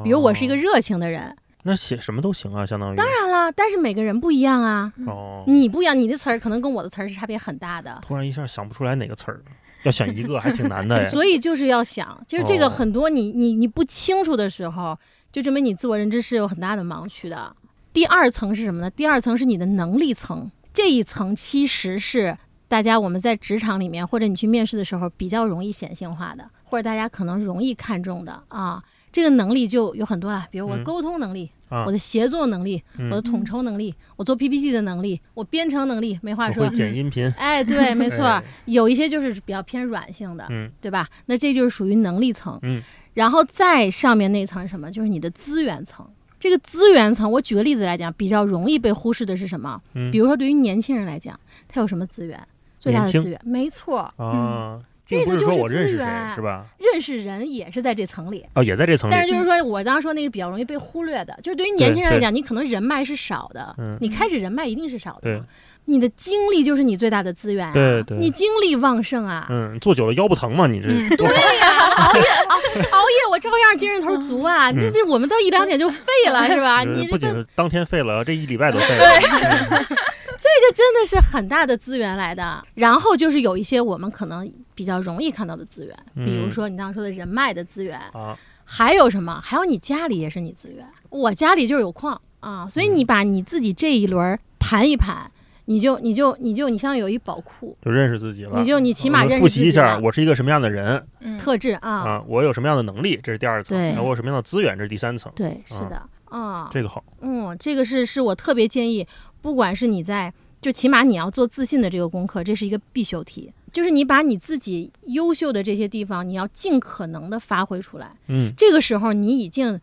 [0.03, 1.35] 比如我是一个热情的人。
[1.63, 2.95] 那写什么都行啊，相当于。
[2.95, 4.91] 当然了，但是每个人不一样啊。
[5.05, 5.43] 哦。
[5.45, 7.99] 你不一样，你的词儿可能跟我的词儿是差别很大的。
[8.01, 9.43] 突然一下想不出来哪个词儿。
[9.83, 14.97] 要选一个还挺难的，所以就是要想，就是这个很多你你你不清楚的时候，
[15.31, 17.55] 就证明你自我认知是有很大的盲区的。
[17.93, 18.89] 第二层是什么呢？
[18.89, 28.81] 第二层是你的能力层，这一层其实是大家我们在职场里面或者你去面试的时候比较容易显性化的，或者大家可能容易看重的啊。
[29.11, 31.51] 这个能力就有很多了，比如我沟通能力，
[31.85, 36.67] 我的协作能力，我的统筹能力，我做 PPT 的能力，我编程能力，没话说。
[36.69, 37.31] 剪音频。
[37.37, 40.47] 哎，对，没错，有一些就是比较偏软性的，
[40.79, 41.07] 对吧？
[41.25, 42.59] 那这就是属于能力层。
[42.63, 42.81] 嗯。
[43.13, 44.91] 然后再上面那层是什么？
[44.91, 46.07] 就是你的资源层。
[46.39, 49.81] 这个资源层，我举个例子来讲，比较容易被忽视的是什么？
[49.93, 50.09] 嗯。
[50.11, 52.39] 比如说，对于年轻人来讲，他有什么资源？
[52.77, 54.11] 最大的资源，没错。
[54.17, 54.79] 啊。
[55.11, 56.65] 这个就是资源，是吧？
[56.79, 59.13] 认识人也是在这层里哦，也在这层里。
[59.13, 65.19] 但是就是说我刚刚说那个比较容易被忽略的，就是对于年轻人来讲，你可能人脉是少的，你开始人脉一定是少的。
[65.23, 65.41] 对，
[65.85, 67.73] 你的精力就是你最大的资源啊！
[67.73, 69.47] 对对，你精力旺盛啊！
[69.49, 70.67] 嗯，坐久了腰不疼吗？
[70.67, 74.71] 你这对呀，熬夜熬熬夜，我照样精神头足啊！
[74.71, 76.83] 这这我们到一两点就废了是吧？
[76.83, 79.85] 你不仅当天废了，这一礼拜都废了。
[80.41, 89.39] 这个真的是很大的资源来的，然后就是有一些我们可能比较容易看到的资源，比如说你刚刚说的人脉的资源啊，还有什么？
[89.39, 95.29] 还有你家里也是你资源，我家里就是有矿啊，所以你把你自己这一轮盘一盘，
[95.65, 101.05] 你就你就你就你像有一宝库，就认识自己了，你就你起码认识复习一下，我是一个什么样的人，
[101.39, 101.91] 特质啊。
[101.91, 109.05] 啊，我有什么样的能力，这是第二层，然后我有什么样的资源，这是第三层，对，是的啊，这个好，嗯，这个是是我特别建议。
[109.41, 113.51] 不管是你在，就起码你要做自信的这个功课，这是一个必修题。
[113.71, 118.11] 就是你把你自己优秀的这些地方，你要尽可能的发挥出来。
[118.27, 119.79] 嗯，这个时候你已经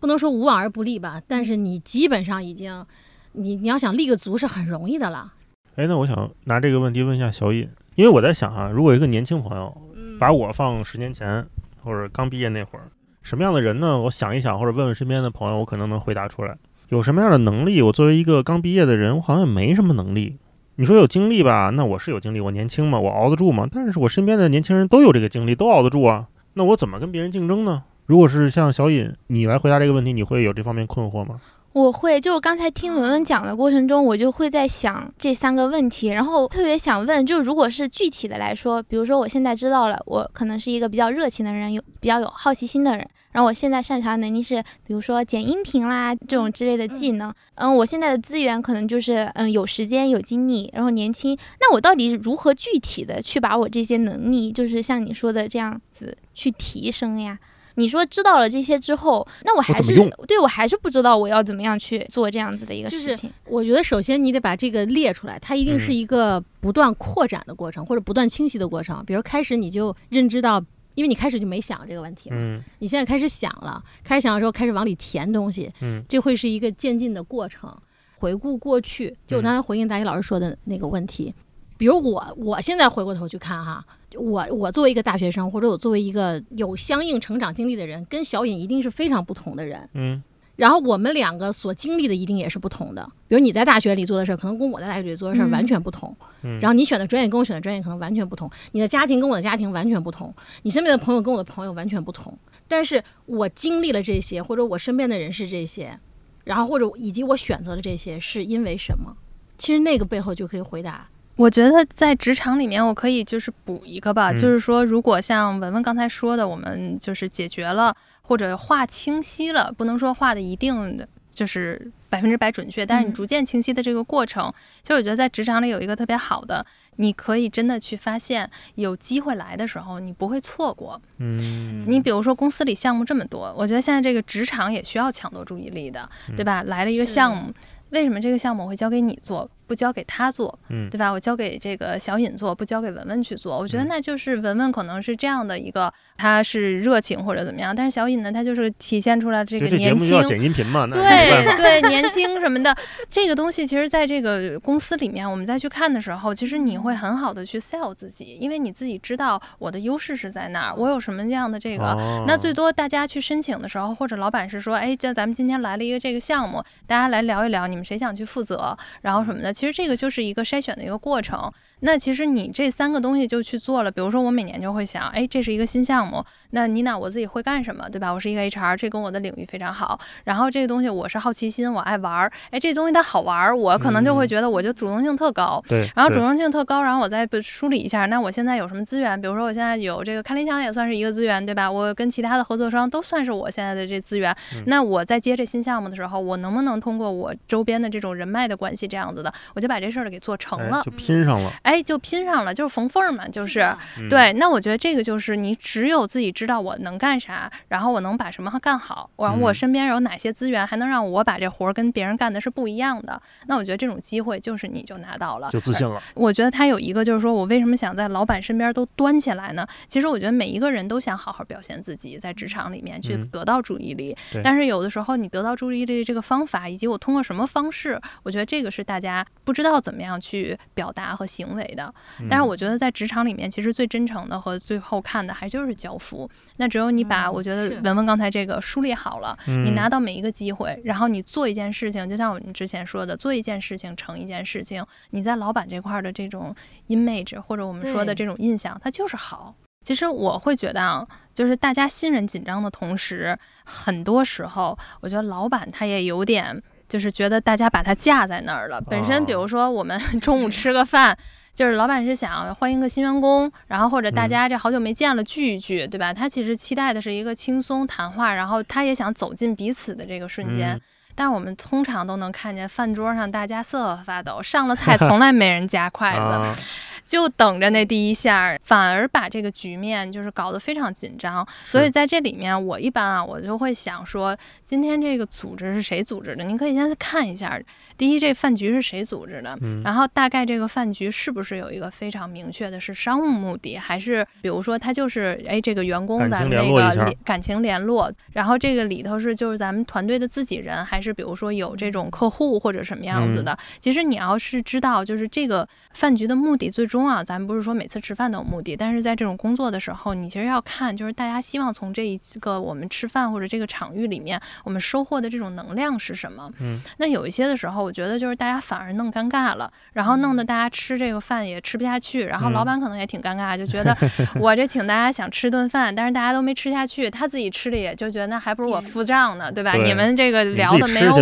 [0.00, 2.84] 不能说无往而不利吧，但是你基本上已经，
[3.32, 5.34] 你你要想立个足是很容易的了。
[5.74, 9.76] 哎，那我想拿这个问题问一下小尹，因为我在想啊，如果一个年轻朋友
[10.18, 11.46] 把我放十年前
[11.84, 12.90] 或者刚毕业那会儿，
[13.20, 14.00] 什么样的人呢？
[14.00, 16.56] 我想一想，或者问问身边的朋友，我可能能回答出来。
[16.88, 17.82] 有什么样的能力？
[17.82, 20.36] 我作为一个刚毕业的人，我好像也没什么能力。
[20.76, 21.70] 你说有精力吧？
[21.74, 23.66] 那我是有精力，我年轻嘛，我熬得住嘛。
[23.70, 26.28] 但是我身边的年轻人都有这个精力，都熬得住啊。
[26.54, 27.82] 那我怎么跟别人竞争呢？
[28.06, 31.40] 如果是像小尹，你来回答这个问题，你会有这方面困惑吗？
[31.76, 57.38] 我会，就是刚才听文文讲的过程中，我就会在想这三个问题，然后特别想问，就如果是具体的来说，比如说我现在知道了，我可能是一个比较热情的人，有比较有好奇心的人，然后我现在擅长能力是，比如说剪音频啦这种之类的技能，嗯，我现在的资源可能就是嗯有时间有精力，然后年轻，那我到底如何具体的去把我这些能力，就是像你说的这样子去提升呀？
[57.76, 59.94] 你说知道了这些之后，那我还是
[60.26, 63.30] 对我还是不知道我要怎么样去做这样子的一个事情。
[63.44, 69.04] 我觉得首先你得把这个列出来，它一定是一个不断扩展的过程，或者不断清晰的过程。
[69.06, 70.58] 比如开始你就认知到，
[70.94, 77.70] 因为你开始就没想这个问题了，嗯，你现在开始想了，开始想的时候开始往里填东西，嗯，这会是一个渐进的过程。
[78.18, 81.34] 回顾过去，就我刚才回应大一老师说的那个问题，
[81.76, 83.84] 比如我我现在回过头去看哈。
[84.14, 89.88] 我我作为一个大学生，或者我作为一个有相应成长经历的人，跟小尹一定是非常不同的人。
[89.94, 90.22] 嗯，
[90.54, 93.04] 然后我们两个所经历的一定也是不同的。
[93.28, 96.16] 比如你在大学里做的事儿，可能跟我在大学里做的事儿完全不同。
[96.42, 102.32] 嗯，然后你选的专业跟我选的专业可能完全不同，你的家庭跟我的家庭完全不同，你身边的朋友跟我的朋友完全不同。
[102.68, 105.98] 但是我经历了这些，或者我身边的人是这些，
[106.44, 109.16] 然后或者以及我选择了这些是因为什么？
[109.58, 111.08] 其实那个背后就可以回答。
[111.36, 124.50] 我觉得在职场里面，我可以就是补一个吧，就是说，如果像文文刚才说的，我们就是解决了或者画清晰了，不能说画的一定的就是百分之百准确，但是你逐渐清晰的这个过程，
[124.82, 126.64] 其实我觉得在职场里有一个特别好的，
[126.96, 130.98] 你可以真的去发现有机会来的时候，你不会错过。
[131.18, 136.62] 嗯，你比如说公司里项目这么多，我觉得现在这个职场也需要抢夺注意力的，对吧？
[136.62, 137.52] 来了一个项目，
[137.90, 139.50] 为什么这个项目我会交给你做？
[139.66, 141.10] 不交给他做，嗯，对吧？
[141.10, 143.58] 我交给这个小尹做，不交给文文去做。
[143.58, 147.74] 我觉得那就是文文可能是这样的一个，他是热情或者怎么样。
[147.74, 150.22] 但是小尹呢，他就是体现出来这个年轻。
[150.26, 150.86] 剪音频嘛？
[150.86, 152.74] 对对，年轻什么的，
[153.10, 161.96] 这个东西其实在这个公司里面，我们再去看的时候，其实你会很好的去 sell 自己，因为你自己知道我的优势是在哪儿，我有什么样的这个。
[162.26, 169.55] 那最多大家去申请的时候，或者老板是说，哎，这咱们今天来了一个这个项目，大家来聊一聊，你们谁想去负责，然后什么的。
[169.56, 171.50] 其实这个就是一个筛选的一个过程。
[171.80, 178.12] 那其实你这三个东西就去做了，比如说我每年就会想，哎，这是一个新项目，那妮娜我自己会干什么，对吧？
[178.12, 179.98] 我是一个 HR，这跟我的领域非常好。
[180.24, 185.62] 然后这个东西我是好奇心，我爱玩儿，哎，这东西它好玩儿，我可能就会觉得我就主动性特高。
[185.68, 185.90] 对。
[185.94, 189.18] 然后主动性特高，然后我再梳理一下，那我现在有什么资源？
[189.18, 191.70] 比如说我现在有这个看理想也算是一个资源，对吧？
[191.70, 194.34] 我跟其他的合作商都算是我现在的这资源。
[194.66, 201.52] 那我在接这新项目的时候，我能不能通过我周边的这种人脉的关系这样子的，我就把这事儿给做成了，就拼上了。
[201.62, 202.54] 哎，就拼上了。
[202.54, 203.66] 就是缝缝儿嘛，就是
[204.08, 204.32] 对。
[204.34, 213.20] 那我觉得这个就是你只有自己知道我能干啥，然后我能把什么干好，然后我身边有哪些资源，还能让我把这活儿跟别人干的是不一样的。
[213.46, 216.00] 那我觉得这种机会就是你就拿到了，就自信了。
[216.14, 219.66] 我觉得他有一个就是说我为什么想在老板身边都端起来呢？
[219.88, 224.16] 其实我觉得每一个人都想好好表现自己，在职场里面去得到注意力。
[224.42, 231.94] 但是有的时候你得到注意力这个方法，以及我通过什么方式，我觉得这个是大家不知道怎么样去表达和行为的。
[232.28, 236.28] 但是我觉得在职场里面，其实最真诚的和最后看的还就是交付。
[236.56, 246.52] 那只有你把我觉得文文刚才这个梳理好了，你拿到每一个机会，然后你做一件事情，就像我们之前说的，做一件事情成一件事情，你在老板这块的这种
[246.88, 249.54] image 或者我们说的这种印象，它就是好。
[249.84, 258.80] 其实我会觉得啊，就是大家新人紧张的同时，很多时候我觉得老板他也有点就是觉得大家把他架在那儿了。
[258.80, 261.16] 本身比如说我们 中午吃个饭。
[261.56, 266.12] 就是老板是想欢迎个新员工，然后或者大家这好久没见了聚一聚，对吧？
[266.12, 270.78] 他其实期待的是一个轻松谈话，然后他也想走进彼此的这个瞬间。
[271.14, 276.62] 但是我们通常都能看见饭桌上大家瑟瑟发抖，上了菜从来没人夹筷子。
[277.06, 281.46] 就等着那第一下，反而把这个局面就是搞得非常紧张。
[281.64, 286.42] 所以在这里面，我一般啊，我就会想说，今天这个组织是谁组织的？
[286.42, 287.56] 您可以先看一下，
[287.96, 289.56] 第一，这饭局是谁组织的？
[289.84, 303.56] 然后大概这个饭局是不是有一个非常明确的是商务目的，还是比如说他就是哎这个员工咱们那个感情联络，然后这个里头是就是咱们团队的自己人，还是比如说有这种客户或者什么样子的？
[303.80, 306.95] 其实你要是知道，就是这个饭局的目的最终。
[306.96, 316.50] 终啊，咱们不是说每次吃饭都有目的，但是在这种工作的时候，你其实要看，就是大家希望从这一个我们吃饭或者这个场域里面，我们收获的这种能量是什么？
[316.60, 323.94] 嗯，那有一些的时候，我觉得就是大家反而弄尴尬了，然后弄得大家吃这个饭也吃不下去，然后老板可能也挺尴尬，就觉得
[324.40, 329.72] 我这请大家想吃顿饭，但是大家都没吃下去，他自己吃的也就觉得那还不如我付账呢，对吧？
[329.84, 331.12] 你们这个聊的没有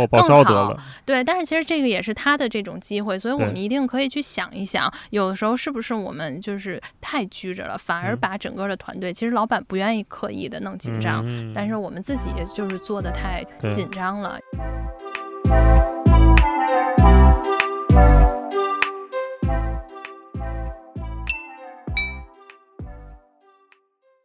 [0.00, 1.22] 我更好，对。
[1.22, 14.38] 但是其实这个也是他的这种机会，所以我们一定可以去想一想，有的时候是不是我们就是太拘着了，反而把整个的团队，其实老板不愿意刻意的弄紧张，但是我们自己就是做的太紧张了。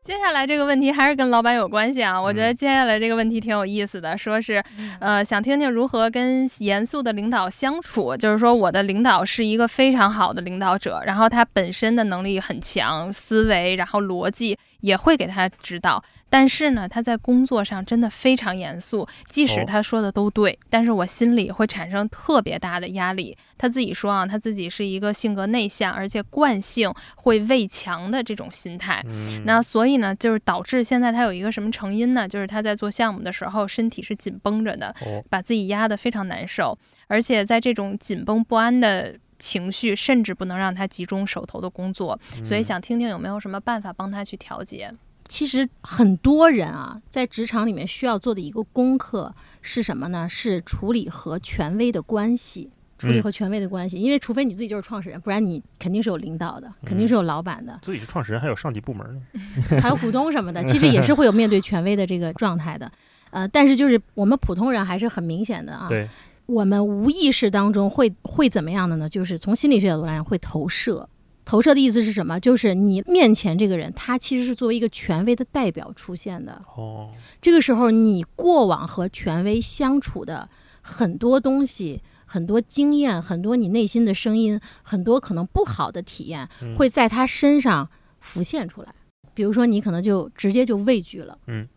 [0.07, 4.63] 接下来这个问题还是跟老板有关系啊，我觉得接下来这个问题挺有意思的，说是，
[5.01, 14.57] 呃，想听听如何跟严肃的领导相处，就是说我的领导是一个非常好的领导者，然后他本身的能力很强，思维，然后逻辑。
[14.81, 19.07] 也会给他指导，但是呢，他在工作上真的非常严肃。
[19.27, 23.35] 即使他说的都对，但是我心里会产生特别大的压力。
[23.57, 29.03] 他自己说啊，他自己是一个性格内向，而且惯性会畏强的这种心态。
[29.45, 32.27] 那所以呢，就是导致现在他有一个什么成因呢？
[32.27, 34.93] 就是他在做项目的时候，身体是紧绷着的，
[35.29, 39.15] 把自己压得非常难受，而且在这种紧绷不安的。
[39.39, 44.91] 情绪甚至不能让他集中手头的工作，所以想听听有没有什么办法帮他去调节。
[45.29, 50.25] 其实很多人啊，在职场里面需要做的一个功课是什么呢？
[50.29, 53.99] 是处理和权威的关系，处理和权威的关系。
[53.99, 57.77] 因为除非你自己就是创始人，不然你肯定是有领导的，肯定是有老板的。
[57.81, 62.89] 自己是创始人，还有上级部门呢，还有股东什么的， 其实也是会有面对权威的这个状态的。
[63.31, 65.89] 呃，但是就是我们普通人还是很明显的啊。
[65.89, 66.07] 对。
[66.47, 69.07] 我们无意识当中会会怎么样的呢？
[69.07, 71.07] 就是从心理学角度来讲，会投射。
[71.45, 72.37] 投射的意思是什么？
[72.39, 76.61] 就是你面前这个人，他其实是作为一个权威的代表出现的。
[76.75, 77.09] 哦。
[77.41, 80.49] 这个时候，你过往和权威相处的
[80.81, 88.93] 很多东西、很多经验、很多你内心的声音、很多可能不好的体验，会在他身上浮现出来。
[89.33, 91.37] 比如说，你可能就直接就畏惧了。
[91.47, 91.67] 嗯。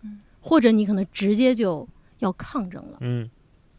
[0.41, 1.87] 或者你可能直接就
[2.19, 2.99] 要抗争了。
[3.03, 3.31] 嗯。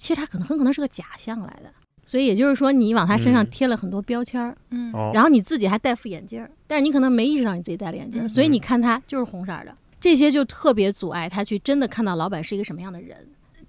[0.02, 1.72] 其实他可能很可能是个假象来的，
[2.08, 13.16] 所以也就是说，你往他身上贴了很多标签儿，嗯，然后你自己还戴副眼镜儿，但是你可能没意识到你自己戴了眼镜儿，所以你看他就是红色的，这些就特别阻碍他去真的看到老板是一个什么样的人，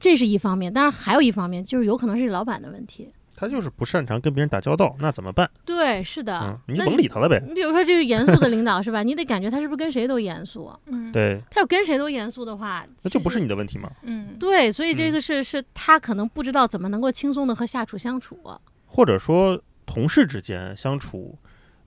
[0.00, 3.10] 这是一方面，当然还有一方面就是有可能是老板的问题。
[3.42, 5.50] 他就是不擅长跟别人打交道，那怎么办？
[5.64, 7.42] 对，是的，你甭理他了呗。
[7.44, 9.02] 你比如说这个严肃的领导是吧？
[9.02, 10.72] 你得感觉他是不是跟谁都严肃？
[10.86, 11.42] 嗯，对。
[11.50, 13.90] 他要跟谁都严肃的话，那就不是你的问题吗？
[14.02, 14.70] 嗯，对。
[14.70, 18.38] 所以这个是是他可能不知道怎么能够轻松的和下属相处，
[18.86, 21.36] 或者说同事之间相处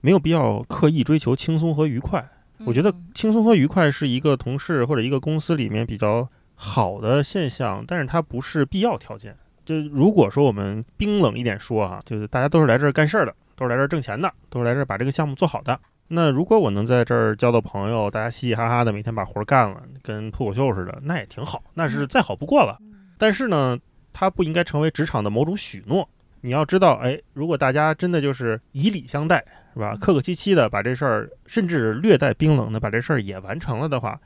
[0.02, 2.22] 没有必要刻意追求轻松和愉快。
[2.66, 9.34] 我觉得轻松和愉快是一个同事或者一个公司里面比较好的现象，但是它不是必要条件。
[9.66, 15.78] 就如果说我们冰冷一点说啊，就是大家都是来这儿干事儿的，都是来这儿挣钱的，都是来这儿把这个项目做好的。
[16.06, 22.78] 那如果我能在这儿交到朋友，大家嘻嘻哈哈的，每天把活儿干了，跟脱口秀似的，那也挺好，那是再好不过了。
[23.18, 23.76] 但是呢，
[24.12, 26.08] 它不应该成为职场的某种许诺。
[26.42, 29.96] 你要知道，哎，如果大家真的就是以礼相待，是吧？
[30.00, 34.16] 客客气气的把这事儿，甚至略带冰冷的把这事儿也完成了的话，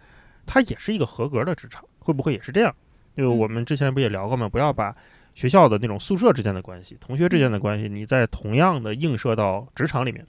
[0.44, 1.83] 它也是一个合格的职场。
[1.98, 2.74] 会不会也是这样？
[3.16, 4.48] 就我们之前不也聊过吗？
[4.48, 4.94] 不要把
[5.34, 10.26] 学校的那种宿舍之间的关系，同学之间的关系，你在同样的映射到职场里面，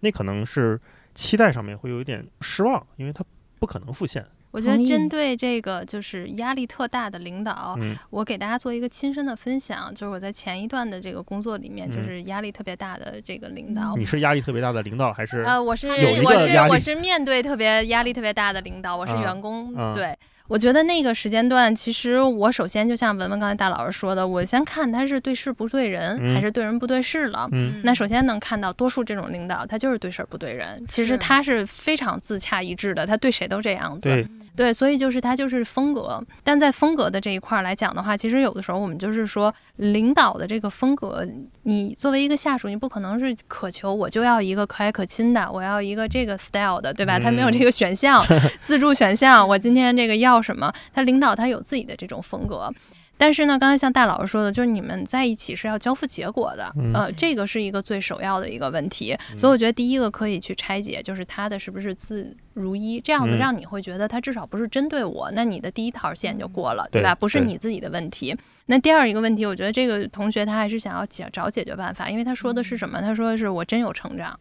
[0.00, 0.80] 那可能是
[1.14, 3.24] 期待上面会有一点失望，因为它
[3.58, 4.24] 不可能复现。
[4.50, 7.76] 我觉得针对这个就是压力特大的领导，
[8.10, 13.96] 我给大家做一个亲身的分享，就是我在前一段的这个工作里面，就是压力特别大的这个领导。
[13.96, 15.40] 你是压力特别大的领导还是？
[15.40, 20.16] 呃，我是我是我是面对特别压力特别大的领导，我是员工，对。
[20.48, 27.48] 我觉得那个时间段，其实我首先就像文文刚才大老师说的，我先看他是对事不对人，还是对人不对事了。
[27.82, 34.26] 那首先能看到，多数这种领导他就是对事不对人，其实他是非常自洽一致的，他对谁都这样子。
[34.56, 41.26] 对，所以就是他就是风格，但在风格的这一块来讲的话，其实有的时候我们就是说，领导的这个风格，
[41.64, 47.18] 你作为一个下属，你不可能是渴求我就要一个可爱可亲的，我要一个这个 style 的，对吧？
[47.18, 48.24] 他没有这个选项，
[48.60, 50.72] 自助选项，我今天这个要什么？
[50.92, 52.72] 他领导他有自己的这种风格。
[53.16, 59.16] 但是呢，刚才像戴老师说的，就是你们在一起是要交付结果的，呃，这个是一个最首要的一个问题。
[59.38, 67.14] 所以我觉得第一个可以去拆解，就是他的是不是自如一，这样子让你会觉得他至少不是针对我，那你的第一条线就过了，对吧？
[67.14, 68.36] 不是你自己的问题。
[68.66, 73.00] 那第二一个问题，我觉得这个同学他还是想要解找解决办法，因为他说的是什么？
[73.00, 74.38] 他说的是我真有成长。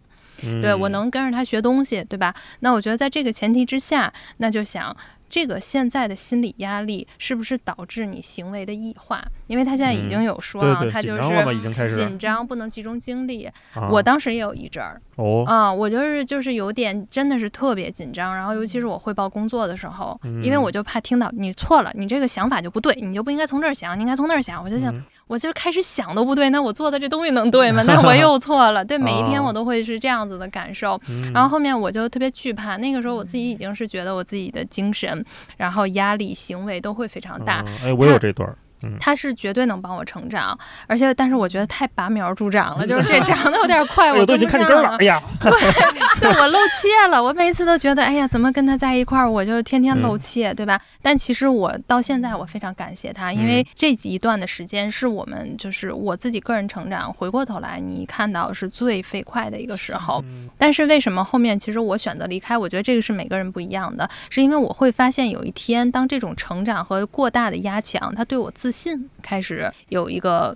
[0.62, 2.34] 对我能跟着他学东西，对吧？
[2.62, 4.96] 那我觉得在这个前提之下，那就想。
[5.34, 9.28] 这个现在的心理压力是不是导致你行为的异化？
[9.54, 13.48] 因为他现在已经有说啊，他就是紧张，不能集中精力。
[13.92, 24.92] 我当时也有一阵儿哦啊，我就是就是有点真的是特别紧张，然后尤其是我汇报工作的时候，因为我就怕听到你错了，你这个想法就不对，你就不应该从这儿想，你应该从那儿想，我就想。
[25.26, 27.82] 我就开始想都不对，那我做的这东西能对吗？
[27.88, 28.84] 那我又错了。
[28.84, 31.00] 对，每一天我都会是这样子的感受。
[31.34, 35.26] 然后后面我就特别惧怕，那个时候我自己已经是觉得我自己的精神，
[35.56, 37.64] 然后压力、行为都会非常大。
[37.86, 38.54] 哎，我有这段。
[39.00, 40.58] 他是绝对能帮我成长，
[40.88, 44.96] 而且但是我觉得太拔苗助长了，就是这长得有点快， 我都已经看你根了。
[45.00, 45.52] 哎呀， 对，
[46.20, 47.22] 对我露怯了。
[47.24, 50.80] 我每次都觉得，哎呀，怎么跟他在一块儿，我就天天露怯，对吧？
[51.02, 60.24] 但其实我到现在我非常感谢他，因为这一段的时间是我们就是我自己个人成长，回过头来你看到是最飞快的一个时候。
[60.58, 62.58] 但是为什么后面其实我选择离开？
[62.58, 68.73] 我觉得这个是每个人不一样的，是因为我会发现有一天，当这种成长和过大的压强，他对我自。
[68.74, 70.56] 信开始有一个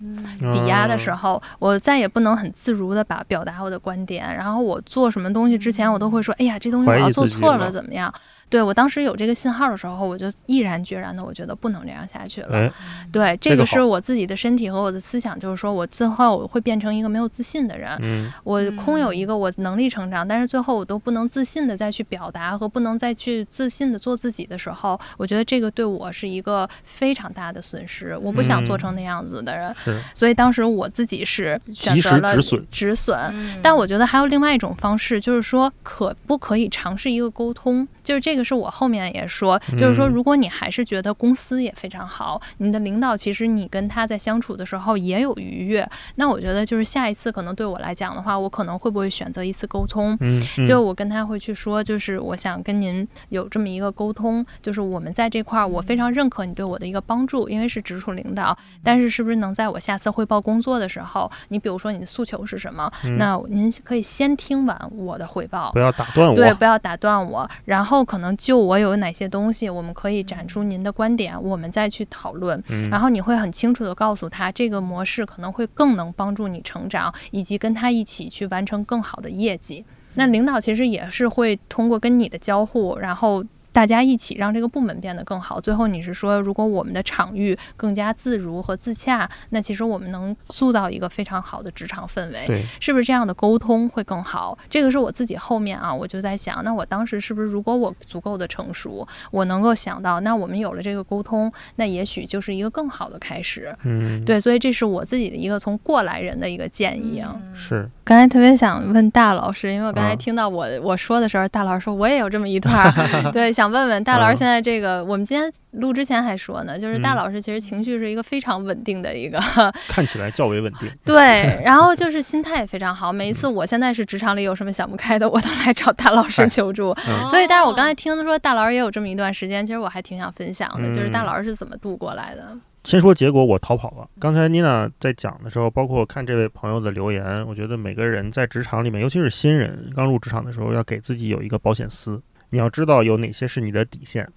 [0.51, 8.11] 抵押的时候，我再也不能很自如的把表达我的观点，然后我做什么东西之前，我都会说，哎呀，这东西我要做错了怎么样？
[8.49, 12.73] 对我当时有这个信号的时候，我就毅然决然的，我觉得不能这样下去了。
[13.11, 17.99] 对，这个是我自己的身体和我的思想，就是说我最后我会变成一个没有自信的人。
[18.45, 28.17] 我空有一个我能力成长，但是最后我都不能自信的再去表达和不能再去自信的做自己的时候，我觉得这个对我是一个非常大的损失。
[28.21, 29.75] 我不想做成那样子的人。
[30.13, 33.59] 所以当时我自己是选择了止损，止损。
[33.61, 37.85] 但我觉得还有另外一种方式，就是说可不可以尝试一个沟通？
[38.05, 38.36] 就是这。
[38.36, 50.15] 这个是我后面也说，就是说，如果你还是觉得公司也非常好，你的领导其实你跟他在相处的时候也有愉悦，那我觉得就是下一次可能对我来讲的话，我可能会不会选择一次沟通？
[50.21, 62.91] 嗯，就我跟他会去说，就是我想跟您有这么一个沟通，就是我们在这块儿，我非常认可你对我的一个帮助，因为是直属领导，但是是不是能在我下次汇报工作的时候，你比如说你的诉求是什么？
[63.17, 68.26] 那您可以先听完我的汇报，不要打断我，对，不要打断我，然后可能。
[68.35, 72.61] 就我有哪些东西，我们可以展出您的观点，我们再去讨论。
[72.89, 79.85] 然后你会很清楚的告诉他，这个模式可能会更能帮助你成长，以及跟他一起去完成更好的业绩。
[80.15, 83.43] 那领导其实也是会通过跟你的交互，然后。
[83.77, 85.61] 大家一起让这个部门变得更好。
[85.61, 94.57] 最后你是说，如果我们的场域更加自如和自洽，那其实我们能塑造一个非常好的职场氛围，是不是这样的沟通会更好？
[94.67, 103.71] 这个是我自己后面啊，我就在想，那我当时是不是如果我足够的成熟，我能够想到，那我们有了这个沟通，那也许就是一个更好的开始。
[103.83, 107.39] 嗯，对，所以这是我自己的一个从过来人的一个建议啊。
[107.53, 112.91] 是，刚才特别想问大老师，因为我刚才听到我我说的时候，大老师说我也有这么一段，
[113.31, 113.66] 对，想。
[113.69, 119.39] 问问大老师，现在这个我们今天录之前还说呢，就是大老师其实情绪是一个非常稳定的一个，
[119.87, 120.89] 看起来较为稳定。
[121.05, 123.11] 对，然后就是心态也非常好。
[123.11, 126.93] 每一次我现在是职场里有什么想不开的，我都来找大老师求助。
[127.29, 132.57] 所以，但是我刚才听说大老师也有这么一段时间，其实我还挺想分享的，就是大老师是怎么度过来的。
[132.83, 134.07] 先说结果，我逃跑了。
[134.17, 142.21] 刚才妮娜在讲的时候，包括看这位朋友的留言，我觉得每个人在职场里面，尤其是新人刚入职场的时候，要给自己有一个保险丝。
[142.49, 144.27] 你要知道有哪些是你的底线，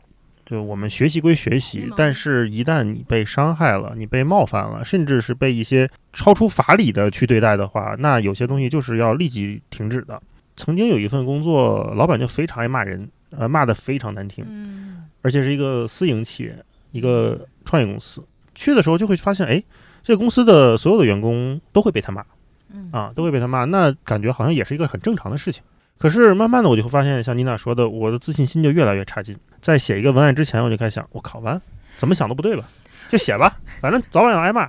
[0.45, 10.21] 就我们学习归学习，但是一旦你被伤害了，你被冒犯了，甚至是被一些超出法理的去对待的话，那有些东西就是要立即停止的。
[10.57, 14.45] 曾经有一份工作，老板就非常爱骂人，呃，骂得非常难听，
[15.23, 18.23] 而且是一个私营企业，一个创业公司。
[18.55, 19.63] 去的时候就会发现，哎，
[20.03, 22.23] 这个公司的所有的员工都会被他骂，
[22.91, 25.63] 啊，都会被他骂，那感觉好像也是一个很正常的事情。
[26.01, 29.37] 可是慢慢的，我就会发现，像妮娜说的，我的自信心就越来越差劲。
[29.61, 31.61] 在写一个文案之前，我就开始想，我靠完
[31.99, 32.65] 怎么想都不对吧，
[33.11, 34.67] 就写吧，反正早晚要挨骂。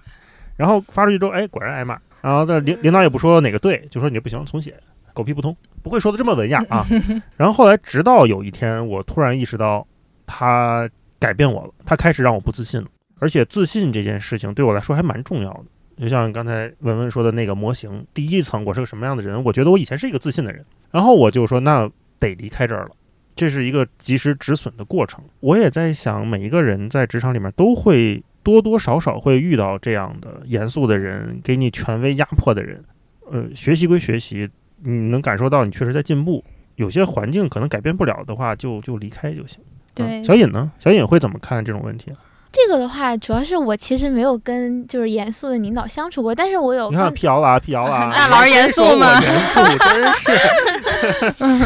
[0.58, 1.98] 然后发出去之后，哎，果然挨骂。
[2.20, 4.76] 然后的领领导也不说哪个对，就说你不行，重写，
[5.14, 6.86] 狗屁不通，不会说的这么文雅啊。
[7.38, 9.88] 然后后来，直到有一天，我突然意识到，
[10.28, 12.88] 他改变我了，他开始让我不自信了。
[13.20, 15.64] 而且自信这件事情对我来说还蛮重要的。
[15.98, 19.42] 就像刚才文文说的那个模型，第一层我是个什么样的人？
[19.44, 21.90] 我觉得我以前是一个自信的人，然后我就说那
[22.20, 22.92] 得离开这儿了，
[23.36, 25.24] 这是一个及时止损的过程。
[25.40, 32.84] 我也在想，每一个人在职场里面都会多多少少会遇到这样的严肃的人，给你权威压迫的人。
[33.32, 34.50] 呃，学习归学习，
[34.84, 36.44] 你能感受到你确实在进步。
[36.76, 39.60] 有些环境可能改变不了的话，就就离开就行。
[39.94, 40.72] 对，小尹呢？
[40.80, 42.12] 小尹会怎么看这种问题？
[42.52, 46.92] 这个的话，主要是我其实没有跟就是严肃的领导相处过，但是我有。
[46.92, 48.12] 你看辟谣了，辟谣了。
[48.14, 49.20] 大老师严肃吗？
[49.22, 50.32] 严肃，真是。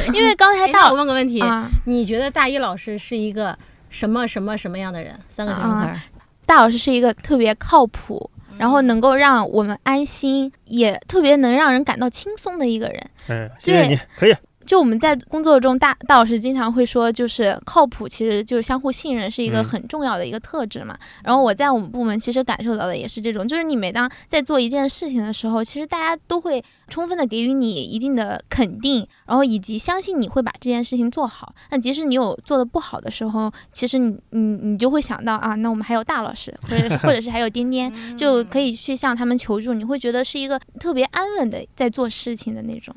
[0.13, 1.43] 因为刚才大我问个问题，
[1.85, 3.57] 你觉得大一老师是一个
[3.89, 5.19] 什么什么什么样的人？
[5.27, 5.99] 三个形容词。
[6.45, 8.29] 大老师是一个特别靠谱，
[8.59, 13.09] 然后能够让我们安心，也特别能让人感到轻松的一个人。
[13.29, 14.35] 嗯，谢谢你，可以。
[14.65, 20.97] 就我们在工作中，大大老师经常会说，就是靠谱，其实就是相互信任，是一个很重要的一个特质嘛。
[21.23, 31.53] 然后我在我们部门其实感受到的也是这种，就是你每当在做一件事情的时候，其实大家都会充分的给予你一定的肯定，然后以及相信你会把这件事情做好。
[31.69, 39.73] 那即使你有做的不好的时候，其实你你你就会想到啊，那我们还有大老师，或者 或者是还有颠颠，就可以去向他们求助。
[39.73, 42.95] 你会觉得是一个特别安稳的在做事情的那种。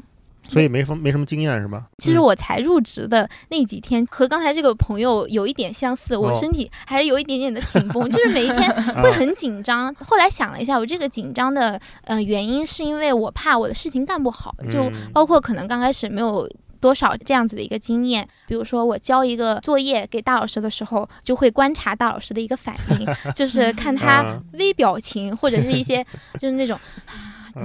[0.49, 1.84] 所以没什么没什么经验是吧？
[1.99, 9.94] 其实我才入职的那几天，和刚才这个朋友有一点相似，我身体还有一点点的紧绷，就是每一天会很紧张。
[10.05, 16.49] 后来想了一下，我这个紧张的呃原因是因为我怕我的事情干不好，就包括可能刚开始没有
[16.80, 18.26] 多少这样子的一个经验。
[18.46, 26.05] 比如说我交一个作业给大老师的时候，就会观察大老师的一个反应，就是看他微表情或者是一些
[26.38, 26.78] 就是那种。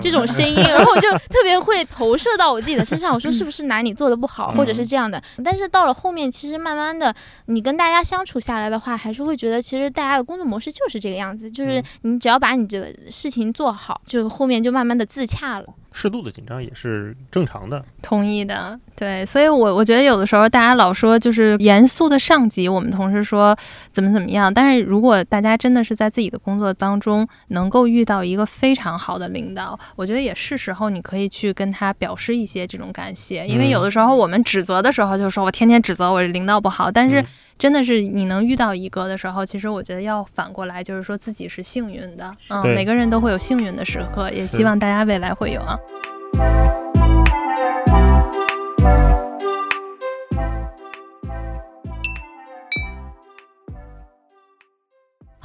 [0.01, 3.13] 这种声音，然后我就特别会投射到我自己的身上。
[3.13, 5.21] 我说是不是哪里做的不好，或者是这样的？
[5.43, 7.13] 但是到了后面，其实慢慢的，
[7.45, 15.65] 你跟大家相处下来的话，还是会觉得，其实大家的工作模式就是这个样子，就是你只要把你的事情做好，就后面就慢慢的自洽了。
[15.95, 23.55] 适度的紧张也是正常的，同意的，对，所以，我我觉得有的时候大家老说就是严肃的上级，我们同事说
[23.91, 37.23] 怎么怎么样，但是如果大家真的是在自己的工作当中能够遇到一个非常好的领导，我觉得也是时候你可以去跟他表示一些这种感谢，因为有的时候我们指责的时候就说我天天指责我领导不好，但是。
[37.55, 42.35] 真的是你能遇到一个的时候，其实我觉得要反过来，就是说自己是幸运的。
[42.49, 45.77] 嗯，每个人都会有幸运的时刻，也希望大家未来会有啊。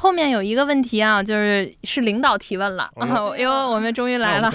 [0.01, 4.49] 后面有一个问题啊，就是是领导提问了啊，呦，我们终于来了，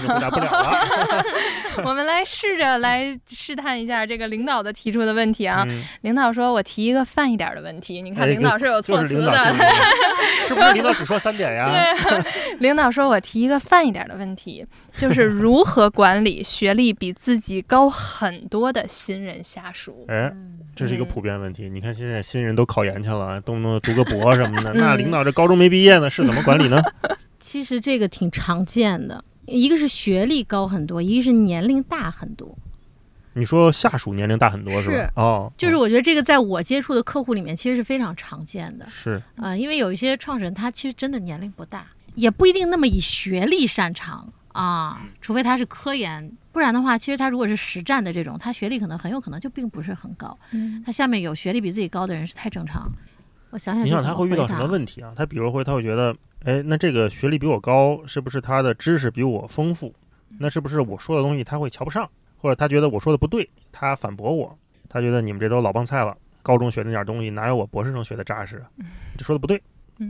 [1.83, 5.67] 我们来试着来试探一下这个领导的提出的问题啊。
[6.01, 9.55] 领导说：“我提一个泛一点的问题。”你看，领导是有措辞的，
[10.47, 10.71] 是不是？
[10.71, 11.69] 领导只说三点呀？
[11.69, 12.23] 对，
[12.59, 14.65] 领导说：“我提一个泛一点的问题，
[14.95, 20.31] 就是如何管理学历比自己高很多的新人下属。”哎。
[20.75, 21.69] 这是一个普遍问题。
[21.69, 26.81] 你看现在新人都考研去了，动不动读个博什么的， 那领导这高中没毕业呢，是怎么管理呢？
[27.39, 32.57] 其实这个挺常见的，一个是学历高很多，一个是年龄大很多。
[33.33, 35.11] 你说下属年龄大很多是吧？
[35.15, 38.87] 哦，就是我觉得这个在我接触的客户里面，其实是非常常见的。
[38.87, 44.31] 是啊，因为有一些创始人他其实真的年龄不大，也不一定那么以学历擅长。
[44.53, 50.37] 啊，除非他是科研，不然的话，其实他如果是实战的这种，他学历可能很有可能就并不是很高。
[50.51, 52.87] 嗯，他下面有学历比自己高的人是太正常。
[53.53, 55.13] 我想想，你想他会遇到什么问题啊？
[55.15, 59.93] 他比如会，他会觉得，哎，那这个学历比我高，是不是他的知识比我丰富？
[60.39, 62.09] 那是不是我说的东西他会瞧不上？
[62.41, 64.57] 或者他觉得我说的不对，他反驳我？
[64.89, 68.59] 他觉得你们这都老帮菜了，高中学那点东西哪有我博士生学的扎实？
[69.15, 69.61] 这说的不对，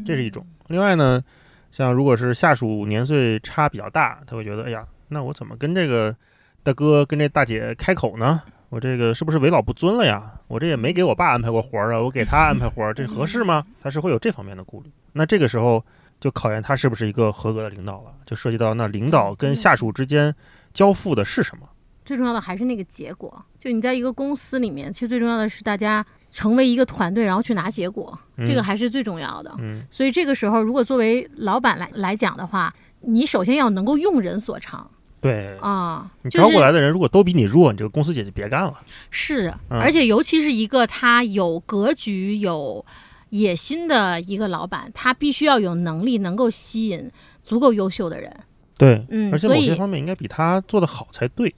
[0.06, 0.46] 这是一种。
[0.68, 1.22] 另外呢？
[1.70, 6.16] 像如果是下属年岁差比较大，他会觉得，哎呀，那我怎么跟这个
[6.62, 8.42] 大哥、跟这大姐开口呢？
[8.74, 10.34] 我这个是不是为老不尊了呀？
[10.48, 13.64] 我这也没给我爸安排过活儿啊，我给他安排活儿，这合适吗？
[13.80, 14.92] 他是会有这方面的顾虑。
[15.12, 15.86] 那这个时候
[16.20, 20.34] 就考验他是不是一个合格的领导了，就涉及到那领导跟下属之间
[20.74, 21.70] 交付的是什么？
[22.04, 23.46] 最重要的还是那个结果。
[23.60, 26.04] 就你在一个公司里面，其实最重要的是大家。
[26.34, 29.54] 成为一个团队，然后去拿结果，这个还是最重要的。
[29.60, 34.90] 嗯，所以这个时候，如果作为老板来来讲的话，你首先要能够用人所长。
[35.24, 38.74] 对啊，你招过来的人如果都比你弱，你这个公司也就别干了。
[39.10, 42.86] 是，而且尤其是一个他有格局、有
[43.30, 47.10] 野心的一个老板，他必须要有能力能够吸引
[47.42, 48.32] 足够优秀的人。
[48.78, 51.56] 对，嗯，而且某些方面应该比他做的好才对。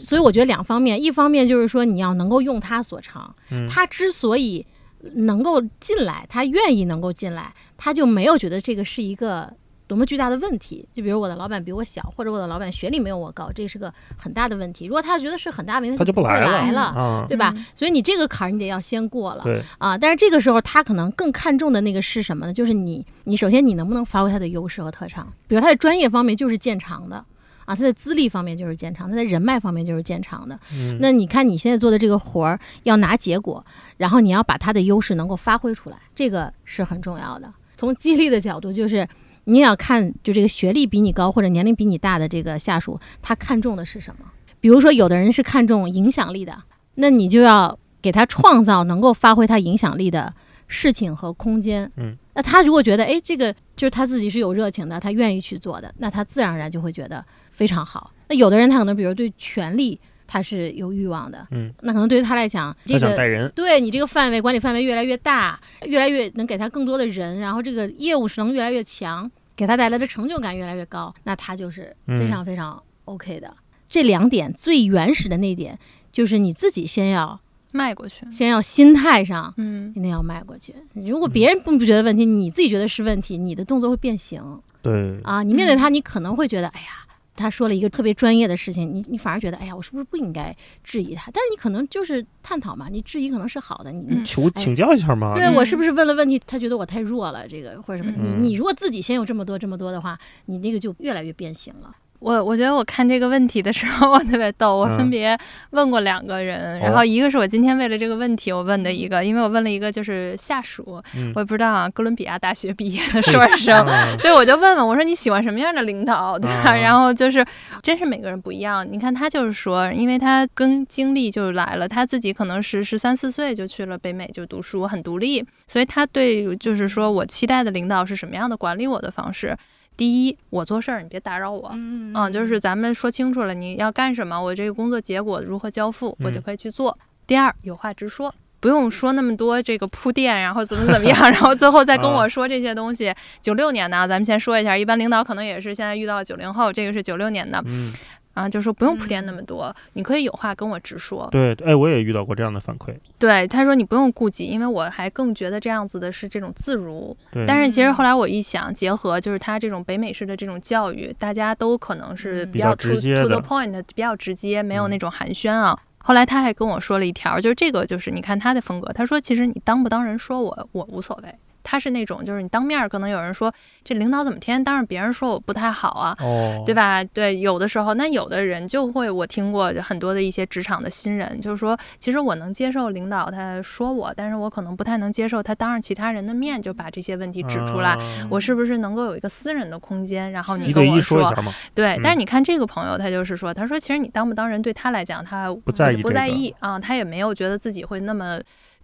[0.00, 3.32] 所以我觉得两方面，一方面就是说你要能够用他所长，
[3.68, 4.66] 他之所以
[5.14, 9.52] 能够进来，他愿意能够进来，他就没有觉得这个是一个
[9.86, 10.86] 多么巨大的问题。
[10.94, 14.86] 就比如我的老板比我小，或者我的老板学历没有我高，这是个很大的问题。
[14.86, 17.54] 如果他觉得是很大问题，他就不来了，对吧？
[17.74, 19.44] 所以你这个坎儿你得要先过了，
[19.78, 19.96] 啊。
[19.96, 22.52] 但是这个时候他可能更看重的那个是什么呢？
[22.52, 27.24] 就是你，你首先你能不能发挥他的优势和特长，比如他的专业方面就是见长的。
[27.66, 30.56] 啊，他在资历方面就是见长，他在人脉方面就是见长的。
[30.72, 33.66] 嗯，那你看你现在做的这个活儿要拿结果，
[33.96, 37.52] 然后你要把他的优势能够发挥出来，这个是很重要的。
[37.74, 39.04] 从激励的角度，就是
[39.46, 44.26] 你也要看，就这个学历比你高或者年龄比你大的这个下属，他看重的是什么？
[44.60, 46.56] 比如说，有的人是看重影响力的，
[46.96, 50.34] 那你就要给他创造能够发挥他影响力的
[50.66, 51.90] 事情和空间。
[51.96, 58.10] 嗯，那他如果觉得，哎，这个就是他自己是有热情的，他愿意去做的，那他自然而然就会觉得非常好。
[58.28, 73.54] 那有的人他可能比如对权力他是有欲望的，嗯，那可能对于他来讲，这个带人，对你这个范围管理范围越来越大，越来越能给他更多的人，然后这个业务是能越来越强，给他带来的成就感越来越高，那他就是非常非常 OK 的。
[73.88, 75.78] 这两点最原始的那点，
[76.10, 80.74] 就是你自己先要迈过去，先要心态上，嗯，一定要迈过去。
[80.94, 84.42] 如果别人并不觉得问题，你自己觉得是问题，你的动作会变形。
[84.82, 87.05] 对啊，你面对他，你可能会觉得，哎呀，
[87.36, 91.30] 他说了一个特别专业的事情，你你反而觉得，哎呀，我是不是不应该质疑他？
[91.30, 95.34] 但是你可能就是探讨嘛，你质疑可能是好的，你求请教一下嘛。
[95.34, 98.16] 对我是不是问了问题，他觉得我太弱了，这个或者什么？
[98.20, 101.94] 你你如果自己先有这么多这么多的话，你那个就越来越变形了。
[102.18, 104.76] 我我觉得我看这个问题的时候，我特别逗。
[104.76, 105.36] 我分别
[105.70, 111.02] 问过两个人，然后一个是我今天为了这个问题我问的一个，因为我问了一个就是下属，
[111.34, 113.86] 我也不知道啊，哥伦比亚大学毕业的硕士生，
[114.20, 116.74] 对我就问问我说你喜欢什么样的领导，对吧？
[116.74, 117.44] 然后就是
[117.82, 118.86] 真是每个人不一样。
[118.90, 129.56] 你看他就是说，因为他跟经历就来了，他自己可能是十三四岁就去了北美就读书，很独立，所以他对就是说我期待的领导是什么样的管理我的方式。
[129.96, 136.96] 第一，我做事儿你别打扰我，嗯，就是咱们说清楚了你要干什么，我这个工作结果如何交付，我就可以去做。
[137.26, 143.12] 第二，有话直说，不用说那么多这个铺垫，然后怎么怎么样， 然后最后再跟我说这些东西。
[143.40, 147.92] 九六年的，咱们先说一下，一般领导可能也是现在遇到九零后，这个是九六年的，嗯。
[148.36, 151.26] 啊，就说不用铺垫那么多，你可以有话跟我直说。
[151.32, 152.94] 对，哎，我也遇到过这样的反馈。
[153.18, 157.16] 对，他说你不用顾忌，因为我还更觉得这样子的是这种自如。
[157.32, 157.46] 对。
[157.46, 165.74] 但是其实后来我一想，结合就是他这种北美式的这种教育，大家都可能是比较 to to the point，比较直接，没有那种寒暄啊。
[165.96, 171.34] 后来他还跟我说了一条，就是这个就是你看他的风格，他说其实你当不当人说我我无所谓。
[171.66, 173.52] 他是那种，就是你当面可能有人说
[173.82, 176.16] 这领导怎么天天当着别人说我不太好啊，
[176.64, 177.02] 对吧？
[177.02, 187.98] 对，有的时候，那有的人就会，我听过很多的一些职场的新人，就是说，其实我能接受领导他说我，但是我可能不太能接受他当着其他人的面就把这些问题指出来。
[188.30, 190.30] 我是不是能够有一个私人的空间？
[190.30, 191.34] 然后你跟我说，
[191.74, 191.98] 对。
[192.00, 198.38] 但是你看这个朋友，他就是说，他说其实你当不当人对他来讲，他不在意，不在意啊，他也没有觉得自己会那么。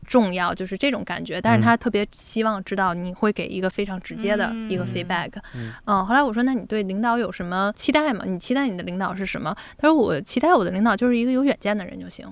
[0.07, 5.30] 重要就是这种感觉，但是他特别希望知道你会给一个非常直接的一个 feedback。
[5.84, 8.24] 嗯，后来我说，那你对领导有什么期待吗？
[8.26, 9.55] 你期待你的领导是什么？
[9.78, 12.26] 他说，我期待我的领导就是一个有远见的人就行。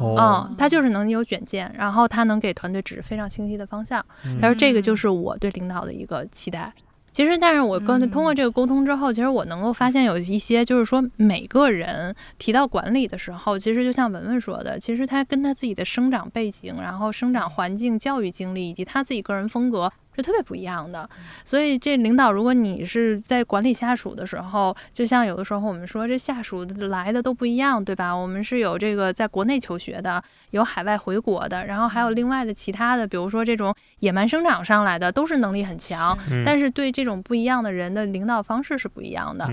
[0.00, 4.04] 哦，他就是能有远见，然后他能给团队指非常清晰的方向。
[4.40, 6.72] 他说，这个就是我对领导的一个期待。
[7.10, 19.90] 其实，但是我跟通过这个沟通之后，其实我能够发现有一些，就是说每个人提到管理的时候，其实就像文文说的，其实他跟他自己的生长背景、然后生长环境、教育经历以及他自己个人风格。
[20.18, 21.08] 是特别不一样的，
[21.44, 28.12] 所以这领导，如果你是在管理下属的时候，就像有的时候我们说，这下属来的都不一样，对吧？
[28.12, 39.48] 我们是有这个在国内求学的，有海外回国的，然后还有另外的其他的，比如说这种野蛮生长上来的，都是能力很强，但是对这种不一样的人的领导方式是不一样的。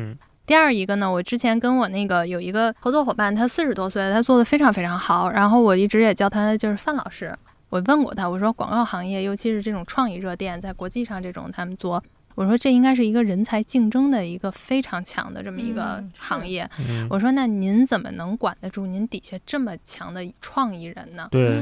[0.48, 7.36] 第二一个呢，我之前跟我那个有一个合作伙伴，他四十多岁，他做的非常非常好，然后我一直也叫他就是范老师。
[7.76, 12.02] 我问过他，我说广告行业，尤其是这种创意热电，在国际上这种他们做，
[12.34, 16.66] 我说这应该是一个人才竞争的一个非常强的这么一个行业。
[17.10, 21.28] 我说那您怎么能管得住您底下这么强的创意人呢？
[21.30, 21.62] 对，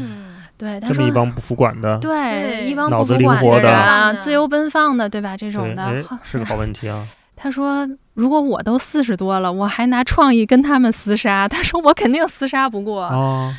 [0.55, 5.35] 对，这么一帮不服管的，对，一帮不服管的人啊，自由奔放的，对吧？
[5.35, 7.07] 这种的是个好问题啊。
[7.35, 13.09] 他说：“如果我都四十多了，我还拿创意跟他们厮杀，他说我肯定厮杀不过，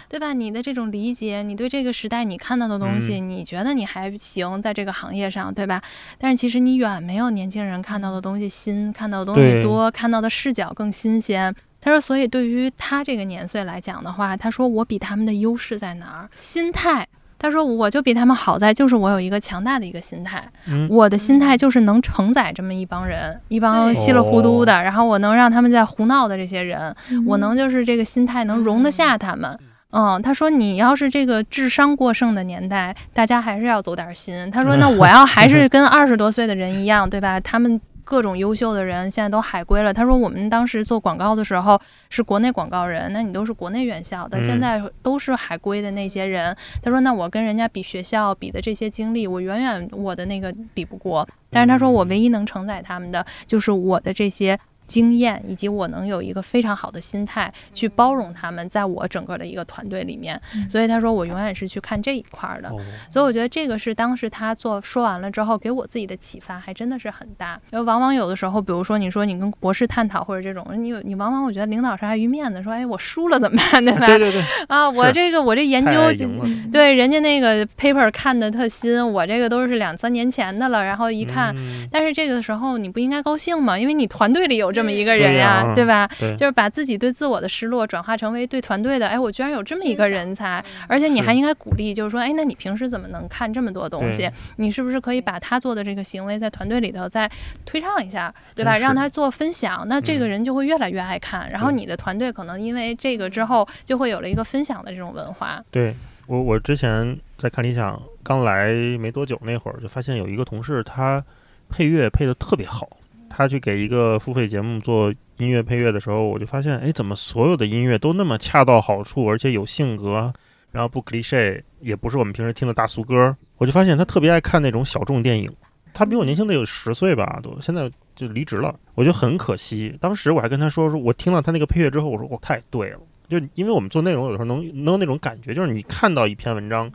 [0.09, 0.33] 对吧？
[0.33, 5.83] 你的这种理解，你对这个时代你看到的东西，你觉得你还行，在这个行业上，对吧？
[6.19, 11.55] 但是其实你远没有年轻人看到的东西新，看到的东西多，看到的视角更新鲜。
[11.81, 16.31] 他说，所以对于他这个年岁来讲的话，他说我比他们的优势在哪儿？
[16.37, 17.07] 心态。”
[17.45, 20.43] 他说：“我就比他们好在，就是我有一个强大的一个心态，
[20.89, 26.95] 我的心态就是能承载这么一帮人，一帮稀里糊涂的，然后我能让他们在胡闹的这些人，
[27.27, 29.59] 我能就是这个心态能容得下他们。
[29.91, 34.51] 嗯，他说你要是这个智商过剩的年代，大家还是要走点心。
[34.51, 37.39] 他说那 我要还是跟二十多岁的人一样，对吧？
[37.39, 39.93] 他们。”各种优秀的人现在都海归了。
[39.93, 41.81] 他说我们当时做广告的时候
[42.11, 46.57] 是国内广告人，那你都是国内院校的，现在都是海归的那些人。
[46.83, 51.27] 他说那我跟人家比学校比的这些经历，我远远我的那个比不过。
[51.51, 54.59] 但是他说我唯一能承载他们的就是我的这些。
[54.85, 62.69] 经验以及我能有一个非常好的心态去包容他们，在我整个的一个团队里面，所以他说我永远是去看这一块的，
[63.11, 67.59] 所以我觉得这个是当时他做说完了之后给我自己的启发，还真的是很大。
[67.73, 74.05] 因为往往有的时候，比如说你说你跟博士探讨或者这种，你你往往我觉得领导是碍于面子，说哎我输了怎么办，对吧？
[74.07, 74.43] 对对对。
[74.69, 75.93] 啊，我这个我这研究
[76.71, 81.57] 对人家那个 paper 看的特新，我这个都是两三年前的了，然后一看，
[81.91, 83.79] 但是这个的时候你不应该高兴吗？
[83.79, 84.74] 因为你团队里有。
[84.75, 86.07] 这么一个人呀，对吧？
[86.37, 94.29] 就是把自己对自我的失落转化成为对团队的，哎，我居然有这么一个人才，而且你还应该鼓励，就是说，哎，那你平时怎么能看这么多东西？
[94.57, 97.31] 你是不是可以把他做的这个行为在团队里头再
[97.65, 98.77] 推唱一下，对吧？
[98.77, 105.63] 让他做分享，那这个人就会越来越爱看，然后你的团队可能因为这个之后就会有了一个分享的这种文化。
[105.71, 105.95] 对
[106.27, 111.23] 我，我之前在看理想刚来没多久那会儿，就发现有一个同事他
[111.69, 112.89] 配乐配的特别好。
[113.37, 120.33] 他去给一个付费节目做音乐配乐的时候，我就发现，哎，怎么所有的音乐都那么恰到好处，而且有性格，
[120.71, 123.37] 然后不 cliche，也不是我们平时听的大俗歌。
[123.57, 125.51] 我就发现他特别爱看那种小众电影。
[125.93, 128.73] 他比我年轻得有十岁吧，都现在就离职了。
[128.95, 129.97] 我就很可惜。
[130.01, 133.01] 当时我还跟他说，说我听了他那个配乐之后，我说，我太对了。
[133.29, 136.91] 就因为我们做内容，有时候能能有那种感觉，就是你看到一篇文章，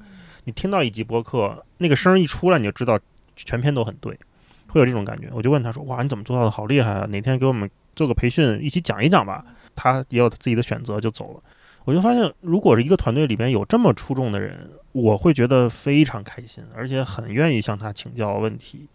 [0.45, 2.97] 你听到一集播客，那个声一出来，你就知道
[3.35, 4.17] 全篇都很对。
[4.69, 6.49] 会有这种感觉，我就问他说：“哇，你怎么做到的？
[6.51, 7.05] 好厉害啊！
[7.09, 9.43] 哪天给我们做个培训，一起讲一讲吧。”
[9.75, 11.41] 他也有自己的选择，就走了。
[11.85, 18.87] 我就发现，如果是一个团队里边有这么出众的人，我会觉得非常开心，而且很愿意向他请教问题。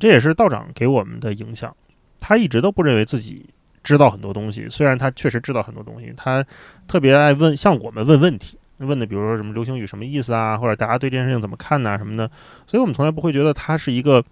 [0.00, 1.74] 这也是道长给我们的影响。
[2.18, 3.46] 他一直都不认为自己
[3.82, 6.12] 知道很多东西，虽然他确实知道很多东西。
[6.16, 6.44] 他
[6.88, 12.28] 特别爱问，向我们问问题，问的比如说什么流行语什么意思啊，或者大家对这件事情怎么看呐什么的。
[12.66, 14.22] 所以我们从来不会觉得他是一个。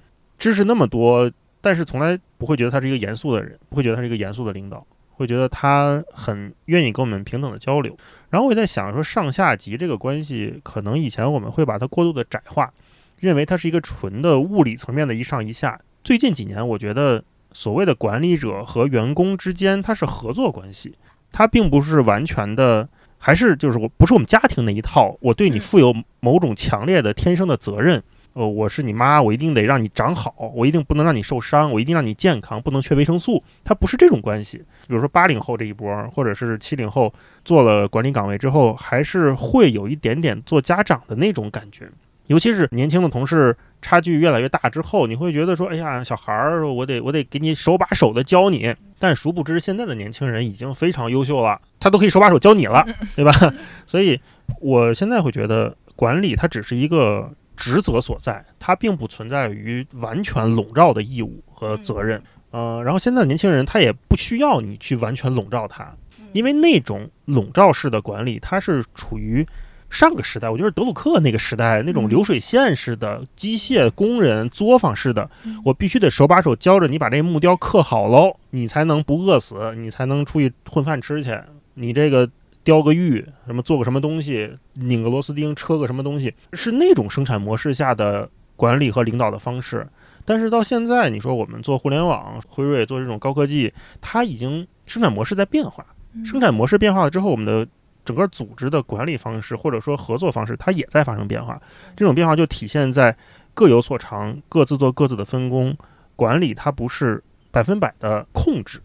[0.41, 1.31] 知识那么多，
[1.61, 7.95] 但是从来不会觉得他是一个严肃的人，不会觉得他是一个严肃的领导，会觉得他很愿意跟我们平等的交流。
[8.31, 12.73] 然后我也在想，说上下级这个关系，可能以前我们会把它过度的窄化，
[13.19, 15.79] 认为它是一个纯的物理层面的一上一下。
[16.03, 17.23] 最近几年，我觉得
[17.53, 20.95] 所谓的管理者和员工之间，它是合作关系，
[21.31, 22.89] 它并不是完全的，
[23.19, 28.03] 还是就是我不是我们家庭那一套，我对你负有某种强烈的天生的责任。
[28.33, 33.43] 呃，我是你妈，我一定得让你长好，我一定不能让你受伤，我一定让你健康，不能缺维生素。
[33.65, 34.59] 它不是这种关系。
[34.87, 37.13] 比如说八零后这一波，或者是七零后
[37.45, 41.91] 做了管理岗位之后，还是会有一点点做家长的那种感觉。
[42.29, 48.73] 尤其是年轻的同事，差距越来越大之后，你会觉得说，哎呀，小孩儿，我得我得给你手把手的教你。
[49.01, 53.33] 但殊不知，现在的年轻人已经非常优秀了，他都可以手把手教你了，对吧？
[53.85, 54.21] 所以，
[54.61, 57.33] 我现在会觉得管理它只是一个。
[57.61, 62.21] 职责所在，它并不存在于完全笼罩的义务和责任。
[62.51, 65.95] 呃，然后现在的年轻人他也不需要你去完全笼罩他，
[66.33, 69.47] 因为那种笼罩式的管理，它是处于
[69.91, 75.31] 上个时代，我觉得德鲁克那个时代那种流水线式的机械工人作坊式的，
[75.63, 81.39] 我必须得手把手教着你把这木雕刻好喽，你才能不饿死，你才能出去混饭吃去，
[81.75, 82.29] 你这个。
[82.63, 89.87] 雕个玉，什么做个什么东西，拧个螺丝钉，车个什么东西，是那种生产模式下的管理和领导的方式。
[90.25, 95.85] 但是到现在，你说我们做互联网，辉瑞做这种高科技，它已经生产模式在变化。
[96.25, 97.67] 生产模式变化了之后，我们的
[98.05, 101.61] 整个组织的管理方式或者说合作方式，它也在发生变化。
[101.97, 103.17] 这种变化就体现在
[103.55, 105.77] 各有所长，各自做各自的分工。
[106.15, 108.81] 管理它不是百分百的控制，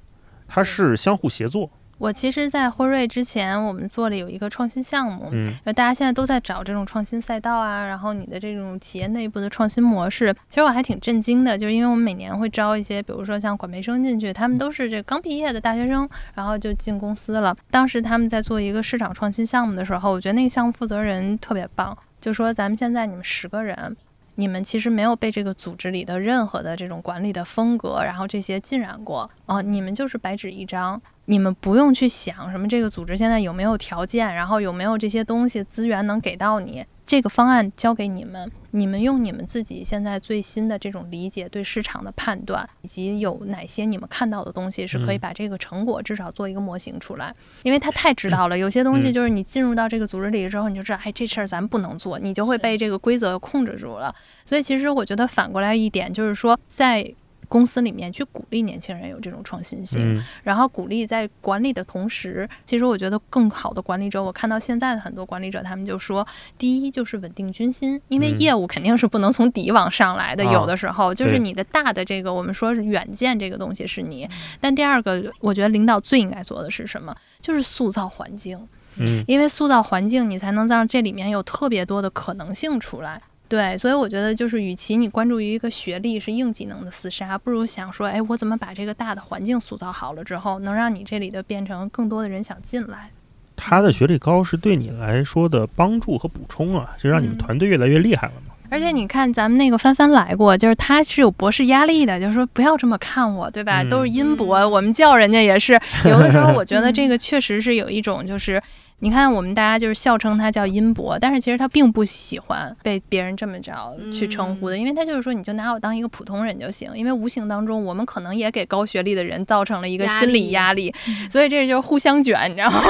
[0.48, 1.70] 它是相互协作。
[1.98, 17.56] 我其实，在辉瑞之前，我们做了有一个创新项目，嗯，大家现在都在找这种创新赛道啊，然后你的这种企业内部的创新模式，其实我还挺震惊的，就是因为我们每年会招一些，比如说像管培生进去，他们都是这刚毕业的大学生，然后就进公司了。
[17.72, 23.96] 当时他们在做一个市场创新项目的时候，我觉得那个项目负责人特别棒，就说咱们现在你们十个人。
[24.38, 36.86] 你们其实没有被这个组织里的任何的这种管理的风格，然后这些浸染过哦，你们就是白纸一张，你们不用去想什么这个组织现在有没有条件，然后有没有这些东西资源能给到你。
[37.06, 47.32] 这个方案交给你们，你们用你们自己现在最新的这种理解，对市场的判断，以及有哪些你们看到的东西是可以把这个成果至少做一个模型出来。
[47.62, 54.14] 因为他太知道了，有些东西就是你进入到这个组织里之后，你就知道，哎，这事儿咱不能做，你就会被这个规则控制住了。
[54.44, 57.08] 所以其实我觉得反过来一点就是说，在
[57.46, 66.26] 公司里面去鼓励年轻人有这种创新性，然后鼓励在管理的同时，其实我觉得更好的管理者，我看到现在的很多管理者，他们就说，
[66.58, 74.28] 第一就是稳定军心，因为业务肯定是不能从底往上来的，有的时候就是你的大的这个我们说是远见这个东西是你，
[74.60, 77.16] 但第二个，我觉得领导最应该做的是什么？
[77.42, 78.60] 就是塑造环境，
[78.98, 83.22] 嗯，因为塑造环境，你才能让这里面有特别多的可能性出来。
[83.48, 93.12] 对，所以我觉得就是，与其你关注于一个学历是硬技能的厮杀，不如想说，哎，我怎么把这个大的环境塑造好了之后，能让你这里的变成更多的人想进来。
[93.56, 98.54] 他的学历高是对你来说的帮助和补充啊，就让你们团队越来越厉害了嘛。
[98.72, 103.84] 而且你看，咱们那个帆帆来过，就是他是有博士压力的，就是说不要这么看我，对吧？
[103.84, 108.60] 都是阴博，我们叫人家也是有的时候，我觉得 这个确实是有一种就是。
[109.00, 116.90] 你看，我们大家就是笑称他叫殷博，但是其实他并不喜欢被别人这么着去称呼的，因为他就是说，你就拿我当一个普通人就行。
[116.96, 120.94] 因为无形当中，我们可能也给高学历的人造成了一个心理压力，
[121.30, 122.82] 所以这就是互相卷，你知道吗？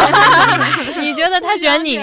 [1.01, 1.95] 你觉得他卷你，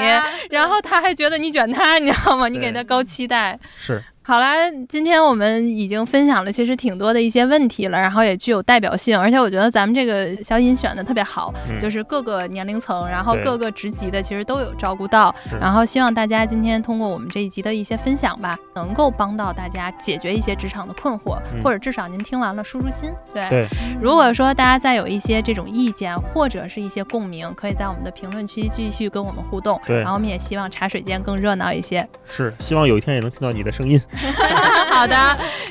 [0.51, 2.49] 然后他还觉得你卷他，你知道吗？
[2.49, 4.03] 你给他高期待是。
[4.25, 4.55] 好啦，
[4.89, 23.11] 今天我们已经分享了其实挺多的一些问题了，然后也具有代表性，而且我觉得咱们这个小尹选的特别好，就是各个年龄层，然后各个职级的其实都有照顾到，然后希望大家今天通过我们这一集的一些分享吧，能够帮到大家解决一些职场的困惑，或者至少您听完了舒舒心。
[23.35, 23.67] 对，
[24.01, 29.81] 如果说大家再有一些这种意见或者是一些共鸣，可以在我们的评论区继续跟我们互动。
[29.85, 32.09] 对，然后我们也希望茶水间更热闹一些。
[32.25, 34.01] 是，希望有一天也能听到你的声音。
[34.91, 35.17] 好的，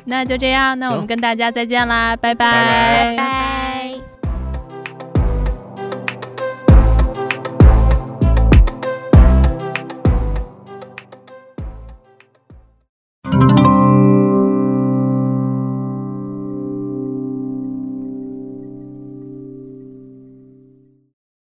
[0.06, 3.71] 那就这样，那我们跟大家再见啦，拜拜。